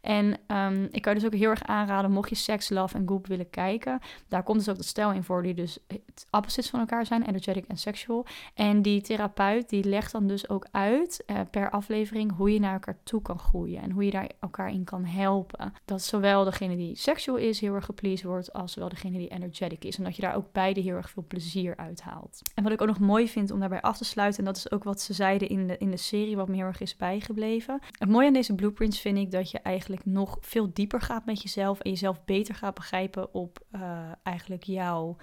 En 0.01 0.39
um, 0.47 0.87
ik 0.91 1.01
kan 1.01 1.13
dus 1.13 1.25
ook 1.25 1.33
heel 1.33 1.49
erg 1.49 1.63
aan 1.63 1.79
aanraden 1.81 2.11
mocht 2.11 2.29
je 2.29 2.35
Sex, 2.35 2.69
Love 2.69 2.97
en 2.97 3.07
Goop 3.07 3.27
willen 3.27 3.49
kijken. 3.49 3.99
Daar 4.27 4.43
komt 4.43 4.57
dus 4.57 4.69
ook 4.69 4.77
de 4.77 4.83
stijl 4.83 5.11
in 5.11 5.23
voor 5.23 5.43
die 5.43 5.53
dus 5.53 5.79
het 5.87 6.25
opposites 6.31 6.69
van 6.69 6.79
elkaar 6.79 7.05
zijn, 7.05 7.23
energetic 7.23 7.65
en 7.67 7.77
sexual. 7.77 8.25
En 8.53 8.81
die 8.81 9.01
therapeut 9.01 9.69
die 9.69 9.83
legt 9.83 10.11
dan 10.11 10.27
dus 10.27 10.49
ook 10.49 10.67
uit 10.71 11.23
uh, 11.27 11.39
per 11.51 11.69
aflevering 11.69 12.35
hoe 12.35 12.53
je 12.53 12.59
naar 12.59 12.73
elkaar 12.73 12.97
toe 13.03 13.21
kan 13.21 13.39
groeien 13.39 13.81
en 13.81 13.91
hoe 13.91 14.05
je 14.05 14.11
daar 14.11 14.29
elkaar 14.39 14.71
in 14.71 14.83
kan 14.83 15.05
helpen. 15.05 15.73
Dat 15.85 16.01
zowel 16.01 16.43
degene 16.43 16.75
die 16.75 16.95
sexual 16.95 17.37
is 17.37 17.59
heel 17.59 17.73
erg 17.73 17.85
gepleased 17.85 18.25
wordt 18.25 18.53
als 18.53 18.75
wel 18.75 18.89
degene 18.89 19.17
die 19.17 19.29
energetic 19.29 19.83
is. 19.83 19.97
En 19.97 20.03
dat 20.03 20.15
je 20.15 20.21
daar 20.21 20.35
ook 20.35 20.51
beide 20.51 20.81
heel 20.81 20.95
erg 20.95 21.09
veel 21.09 21.25
plezier 21.27 21.77
uit 21.77 22.01
haalt. 22.01 22.41
En 22.55 22.63
wat 22.63 22.71
ik 22.71 22.81
ook 22.81 22.87
nog 22.87 22.99
mooi 22.99 23.29
vind 23.29 23.51
om 23.51 23.59
daarbij 23.59 23.81
af 23.81 23.97
te 23.97 24.05
sluiten, 24.05 24.39
en 24.39 24.45
dat 24.45 24.57
is 24.57 24.71
ook 24.71 24.83
wat 24.83 25.01
ze 25.01 25.13
zeiden 25.13 25.49
in 25.49 25.67
de, 25.67 25.77
in 25.77 25.91
de 25.91 25.97
serie, 25.97 26.35
wat 26.35 26.47
me 26.47 26.55
heel 26.55 26.65
erg 26.65 26.81
is 26.81 26.95
bijgebleven. 26.95 27.79
Het 27.99 28.09
mooie 28.09 28.27
aan 28.27 28.33
deze 28.33 28.55
blueprints 28.55 28.99
vind 28.99 29.17
ik 29.17 29.20
dat 29.29 29.51
je 29.51 29.59
eigenlijk 29.59 30.05
nog 30.05 30.37
veel 30.39 30.69
dieper 30.73 31.01
gaat 31.01 31.25
met 31.25 31.41
jezelf 31.41 31.79
en 31.79 31.89
jezelf 31.89 32.25
beter 32.25 32.55
gaat 32.55 32.73
begrijpen 32.73 33.33
op 33.33 33.59
uh, 33.71 34.11
eigenlijk 34.23 34.63
jouw 34.63 35.17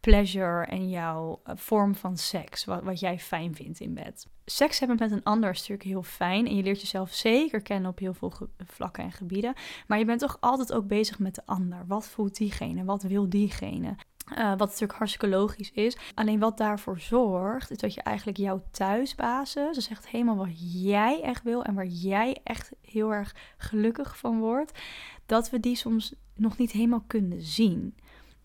pleasure 0.00 0.64
en 0.66 0.88
jouw 0.88 1.40
eh, 1.44 1.56
vorm 1.56 1.94
van 1.94 2.16
seks, 2.16 2.64
wat, 2.64 2.82
wat 2.82 3.00
jij 3.00 3.18
fijn 3.18 3.54
vindt 3.54 3.80
in 3.80 3.94
bed. 3.94 4.26
Seks 4.44 4.78
hebben 4.78 4.96
met 4.98 5.10
een 5.10 5.22
ander 5.22 5.50
is 5.50 5.58
natuurlijk 5.58 5.88
heel 5.88 6.02
fijn 6.02 6.46
en 6.46 6.56
je 6.56 6.62
leert 6.62 6.80
jezelf 6.80 7.12
zeker 7.12 7.62
kennen 7.62 7.90
op 7.90 7.98
heel 7.98 8.14
veel 8.14 8.32
vlakken 8.58 9.04
en 9.04 9.12
gebieden, 9.12 9.54
maar 9.86 9.98
je 9.98 10.04
bent 10.04 10.20
toch 10.20 10.36
altijd 10.40 10.72
ook 10.72 10.86
bezig 10.86 11.18
met 11.18 11.34
de 11.34 11.42
ander. 11.46 11.86
Wat 11.86 12.08
voelt 12.08 12.36
diegene? 12.36 12.84
Wat 12.84 13.02
wil 13.02 13.28
diegene? 13.28 13.96
Uh, 14.38 14.48
wat 14.48 14.68
natuurlijk 14.68 14.98
hartstikke 14.98 15.28
logisch 15.28 15.70
is. 15.70 15.96
Alleen 16.14 16.38
wat 16.38 16.58
daarvoor 16.58 17.00
zorgt, 17.00 17.70
is 17.70 17.78
dat 17.78 17.94
je 17.94 18.02
eigenlijk 18.02 18.38
jouw 18.38 18.62
thuisbasis, 18.70 19.74
dus 19.74 19.88
echt 19.88 20.08
helemaal 20.08 20.36
wat 20.36 20.82
jij 20.82 21.22
echt 21.22 21.42
wil 21.42 21.64
en 21.64 21.74
waar 21.74 21.86
jij 21.86 22.40
echt 22.44 22.72
heel 22.82 23.12
erg 23.12 23.34
gelukkig 23.56 24.18
van 24.18 24.38
wordt, 24.38 24.78
dat 25.26 25.50
we 25.50 25.60
die 25.60 25.76
soms 25.76 26.14
nog 26.34 26.58
niet 26.58 26.70
helemaal 26.70 27.04
kunnen 27.06 27.42
zien 27.42 27.94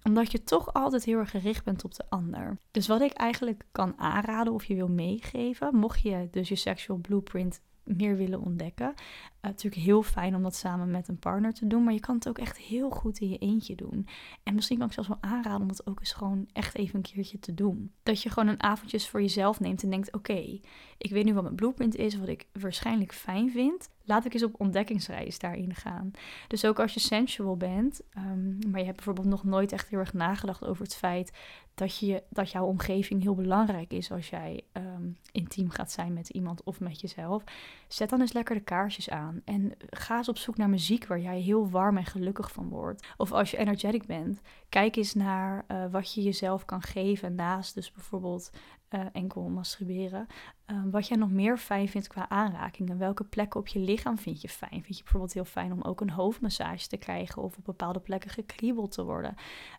omdat 0.06 0.32
je 0.32 0.44
toch 0.44 0.74
altijd 0.74 1.04
heel 1.04 1.20
erg 1.20 1.30
gericht 1.30 1.64
bent 1.64 1.84
op 1.84 1.96
de 1.96 2.04
ander. 2.10 2.58
Dus 2.72 2.88
wat 2.88 3.02
ik 3.02 3.12
eigenlijk 3.12 3.66
kan 3.72 3.94
aanraden 3.98 4.54
of 4.54 4.64
je 4.64 4.76
wil 4.76 4.88
meegeven, 4.88 5.76
mocht 5.76 6.02
je 6.02 6.28
dus 6.32 6.50
je 6.50 6.56
sexual 6.56 6.98
blueprint 6.98 7.62
meer 7.86 8.18
willen 8.18 8.42
ontdekken. 8.42 8.94
Uh, 8.96 8.96
natuurlijk 9.42 9.82
heel 9.82 10.04
fijn 10.04 10.36
om 10.36 10.44
dat 10.44 10.56
samen 10.56 10.92
met 10.92 11.08
een 11.08 11.20
partner 11.20 11.54
te 11.54 11.68
doen, 11.68 11.84
maar 11.84 11.94
je 11.94 12.00
kan 12.00 12.16
het 12.16 12.28
ook 12.28 12.38
echt 12.38 12.58
heel 12.58 12.90
goed 12.90 13.20
in 13.20 13.30
je 13.30 13.38
eentje 13.38 13.76
doen. 13.76 14.08
En 14.44 14.56
misschien 14.56 14.78
kan 14.78 14.88
ik 14.88 14.94
zelfs 14.94 15.10
wel 15.10 15.22
aanraden 15.22 15.62
om 15.62 15.68
dat 15.68 15.88
ook 15.88 16.00
eens 16.00 16.14
gewoon 16.14 16.48
echt 16.54 16.78
even 16.78 16.96
een 16.96 17.02
keertje 17.02 17.40
te 17.40 17.54
doen. 17.54 17.92
Dat 18.04 18.22
je 18.22 18.30
gewoon 18.30 18.50
een 18.50 18.64
avondjes 18.64 19.10
voor 19.10 19.22
jezelf 19.22 19.60
neemt 19.60 19.84
en 19.84 19.90
denkt: 19.90 20.14
oké, 20.14 20.60
ik 20.98 21.12
weet 21.12 21.26
nu 21.26 21.34
wat 21.34 21.44
mijn 21.44 21.56
blueprint 21.56 21.96
is, 21.96 22.18
wat 22.18 22.28
ik 22.28 22.48
waarschijnlijk 22.52 23.14
fijn 23.14 23.52
vind 23.52 23.90
laat 24.06 24.26
ik 24.26 24.34
eens 24.34 24.44
op 24.44 24.60
ontdekkingsreis 24.60 25.40
daarin 25.40 25.76
gaan. 25.76 26.12
Dus 26.48 26.66
ook 26.66 26.80
als 26.80 26.94
je 26.94 27.00
sensual 27.00 27.58
bent, 27.58 28.02
um, 28.18 28.58
maar 28.70 28.80
je 28.80 28.86
hebt 28.86 28.96
bijvoorbeeld 28.96 29.28
nog 29.28 29.44
nooit 29.44 29.72
echt 29.72 29.90
heel 29.90 30.00
erg 30.00 30.14
nagedacht 30.14 30.66
over 30.66 30.84
het 30.84 30.96
feit 30.96 31.32
dat, 31.76 31.98
je, 31.98 32.24
dat 32.30 32.52
jouw 32.52 32.66
omgeving 32.66 33.22
heel 33.22 33.36
belangrijk 33.36 33.94
is 33.94 34.12
als 34.12 34.30
jij 34.30 34.64
um, 34.74 35.18
intiem 35.32 35.70
gaat 35.70 35.92
zijn 35.92 36.14
met 36.14 36.30
iemand 36.30 36.64
of 36.64 36.80
met 36.80 37.02
jezelf. 37.02 37.44
Zet 37.88 38.10
dan 38.10 38.22
eens 38.22 38.34
lekker 38.34 38.56
de 38.56 38.62
kaarsjes 38.62 39.10
aan 39.10 39.42
en 39.46 39.74
ga 39.90 40.18
eens 40.18 40.30
op 40.30 40.38
zoek 40.38 40.58
naar 40.58 40.70
muziek 40.70 41.08
waar 41.08 41.20
jij 41.20 41.40
heel 41.40 41.70
warm 41.70 41.98
en 41.98 42.06
gelukkig 42.06 42.52
van 42.52 42.70
wordt. 42.70 43.08
Of 43.18 43.32
als 43.32 43.52
je 43.52 43.58
energetic 43.58 44.06
bent, 44.06 44.42
kijk 44.70 44.96
eens 44.96 45.14
naar 45.14 45.66
uh, 45.68 45.86
wat 45.92 46.14
je 46.14 46.24
jezelf 46.24 46.66
kan 46.66 46.82
geven 46.82 47.36
naast 47.36 47.74
dus 47.74 47.92
bijvoorbeeld 47.92 48.52
uh, 48.90 49.02
enkel 49.12 49.50
masturberen. 49.50 50.28
Uh, 50.72 50.82
wat 50.92 51.08
jij 51.08 51.18
nog 51.18 51.32
meer 51.32 51.58
fijn 51.58 51.88
vindt 51.88 52.08
qua 52.08 52.30
aanrakingen. 52.30 52.98
Welke 52.98 53.24
plekken 53.24 53.60
op 53.60 53.68
je 53.68 53.80
lichaam 53.80 54.18
vind 54.18 54.42
je 54.42 54.50
fijn? 54.50 54.84
Vind 54.84 54.98
je 54.98 55.04
bijvoorbeeld 55.04 55.34
heel 55.34 55.46
fijn 55.46 55.72
om 55.72 55.82
ook 55.82 56.02
een 56.02 56.10
hoofdmassage 56.10 56.88
te 56.88 56.98
krijgen 56.98 57.42
of 57.42 57.58
op 57.58 57.66
bepaalde 57.66 58.00
plekken 58.00 58.30
gekriebeld 58.30 58.92
te 58.92 59.04
worden? 59.04 59.36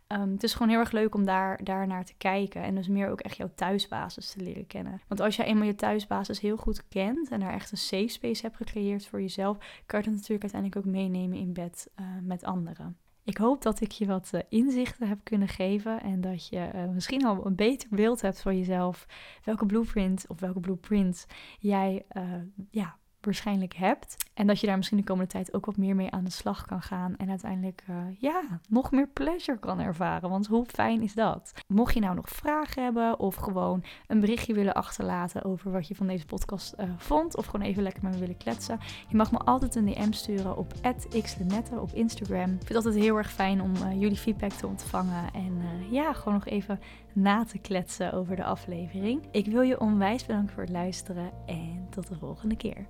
Um, 0.09 0.33
het 0.33 0.43
is 0.43 0.53
gewoon 0.53 0.69
heel 0.69 0.79
erg 0.79 0.93
leuk 0.93 1.15
om 1.15 1.25
daar, 1.25 1.65
daar 1.65 1.87
naar 1.87 2.05
te 2.05 2.15
kijken 2.19 2.63
en 2.63 2.75
dus 2.75 2.89
meer 2.89 3.11
ook 3.11 3.21
echt 3.21 3.37
jouw 3.37 3.51
thuisbasis 3.55 4.31
te 4.31 4.41
leren 4.41 4.67
kennen. 4.67 5.01
Want 5.09 5.21
als 5.21 5.37
jij 5.37 5.47
eenmaal 5.47 5.67
je 5.67 5.75
thuisbasis 5.75 6.41
heel 6.41 6.57
goed 6.57 6.89
kent 6.89 7.29
en 7.29 7.41
daar 7.41 7.53
echt 7.53 7.73
een 7.73 7.79
safe 7.79 8.09
space 8.09 8.43
hebt 8.43 8.57
gecreëerd 8.57 9.07
voor 9.07 9.21
jezelf, 9.21 9.57
kan 9.87 9.99
je 9.99 10.05
dat 10.05 10.15
natuurlijk 10.15 10.43
uiteindelijk 10.43 10.87
ook 10.87 10.93
meenemen 10.93 11.39
in 11.39 11.53
bed 11.53 11.91
uh, 12.01 12.07
met 12.23 12.45
anderen. 12.45 12.97
Ik 13.27 13.37
hoop 13.37 13.63
dat 13.63 13.81
ik 13.81 13.93
je 13.93 14.07
wat 14.07 14.31
uh, 14.35 14.41
inzichten 14.49 15.09
heb 15.09 15.19
kunnen 15.23 15.49
geven 15.49 16.01
en 16.01 16.21
dat 16.21 16.49
je 16.49 16.71
uh, 16.75 16.89
misschien 16.89 17.27
al 17.27 17.47
een 17.47 17.55
beter 17.55 17.89
beeld 17.91 18.21
hebt 18.21 18.41
van 18.41 18.59
jezelf. 18.59 19.07
Welke 19.45 19.67
blueprint 19.67 20.25
of 20.29 20.41
welke 20.41 20.61
blueprint 20.61 21.27
jij 21.59 22.07
uh, 22.17 22.23
ja, 22.71 22.97
waarschijnlijk 23.27 23.75
hebt. 23.75 24.17
En 24.35 24.47
dat 24.47 24.61
je 24.61 24.67
daar 24.67 24.77
misschien 24.77 24.99
de 24.99 25.05
komende 25.05 25.31
tijd 25.31 25.55
ook 25.55 25.67
wat 25.67 25.77
meer 25.77 25.95
mee 25.95 26.11
aan 26.11 26.25
de 26.25 26.31
slag 26.31 26.67
kan 26.67 26.83
gaan. 26.83 27.17
En 27.17 27.29
uiteindelijk 27.29 27.85
uh, 27.91 27.97
ja, 28.19 28.43
nog 28.69 28.91
meer 28.91 29.09
pleasure 29.09 29.59
kan 29.59 29.81
ervaren. 29.81 30.31
Want 30.31 30.47
hoe 30.47 30.65
fijn 30.67 31.03
is 31.03 31.15
dat? 31.15 31.53
Mocht 31.67 31.95
je 31.95 32.01
nou 32.01 32.15
nog 32.15 32.29
vragen 32.29 32.83
hebben 32.83 33.19
of 33.19 33.35
gewoon 33.35 33.85
een 34.07 34.21
berichtje 34.21 34.55
willen 34.55 34.75
achterlaten 34.75 35.45
over 35.45 35.71
wat 35.71 35.89
je 35.89 35.95
van 35.95 36.07
deze 36.07 36.27
podcast 36.27 36.75
uh, 36.81 36.91
vond. 36.97 37.37
Of 37.37 37.47
gewoon 37.47 37.67
even 37.67 37.83
lekker 37.83 38.03
met 38.03 38.13
me 38.13 38.19
willen 38.19 38.37
kletsen. 38.37 38.79
Je 39.09 39.17
mag 39.17 39.33
me 39.33 39.39
altijd 39.39 39.75
een 39.75 39.85
DM 39.85 40.13
sturen 40.13 40.57
op 40.57 40.75
xlenette 41.23 41.81
op 41.81 41.91
Instagram. 41.93 42.51
Ik 42.51 42.67
vind 42.67 42.69
het 42.69 42.77
altijd 42.77 42.95
heel 43.05 43.17
erg 43.17 43.33
fijn 43.33 43.63
om 43.63 43.73
uh, 43.75 44.01
jullie 44.01 44.17
feedback 44.17 44.53
te 44.53 44.67
ontvangen. 44.67 45.33
En 45.33 45.63
ja, 45.91 46.13
gewoon 46.13 46.35
nog 46.35 46.47
even 46.47 46.81
na 47.13 47.45
te 47.45 47.59
kletsen 47.59 48.13
over 48.13 48.37
de 48.37 48.45
aflevering. 48.45 49.23
Ik 49.31 49.47
wil 49.47 49.63
je 49.63 49.81
onwijs 49.81 50.27
bedanken 50.27 50.55
voor 50.55 50.63
het 50.63 50.73
luisteren 50.73 51.31
en 51.47 51.87
tot 51.91 52.09
de 52.09 52.17
volgende 52.19 52.57
keer. 52.57 52.87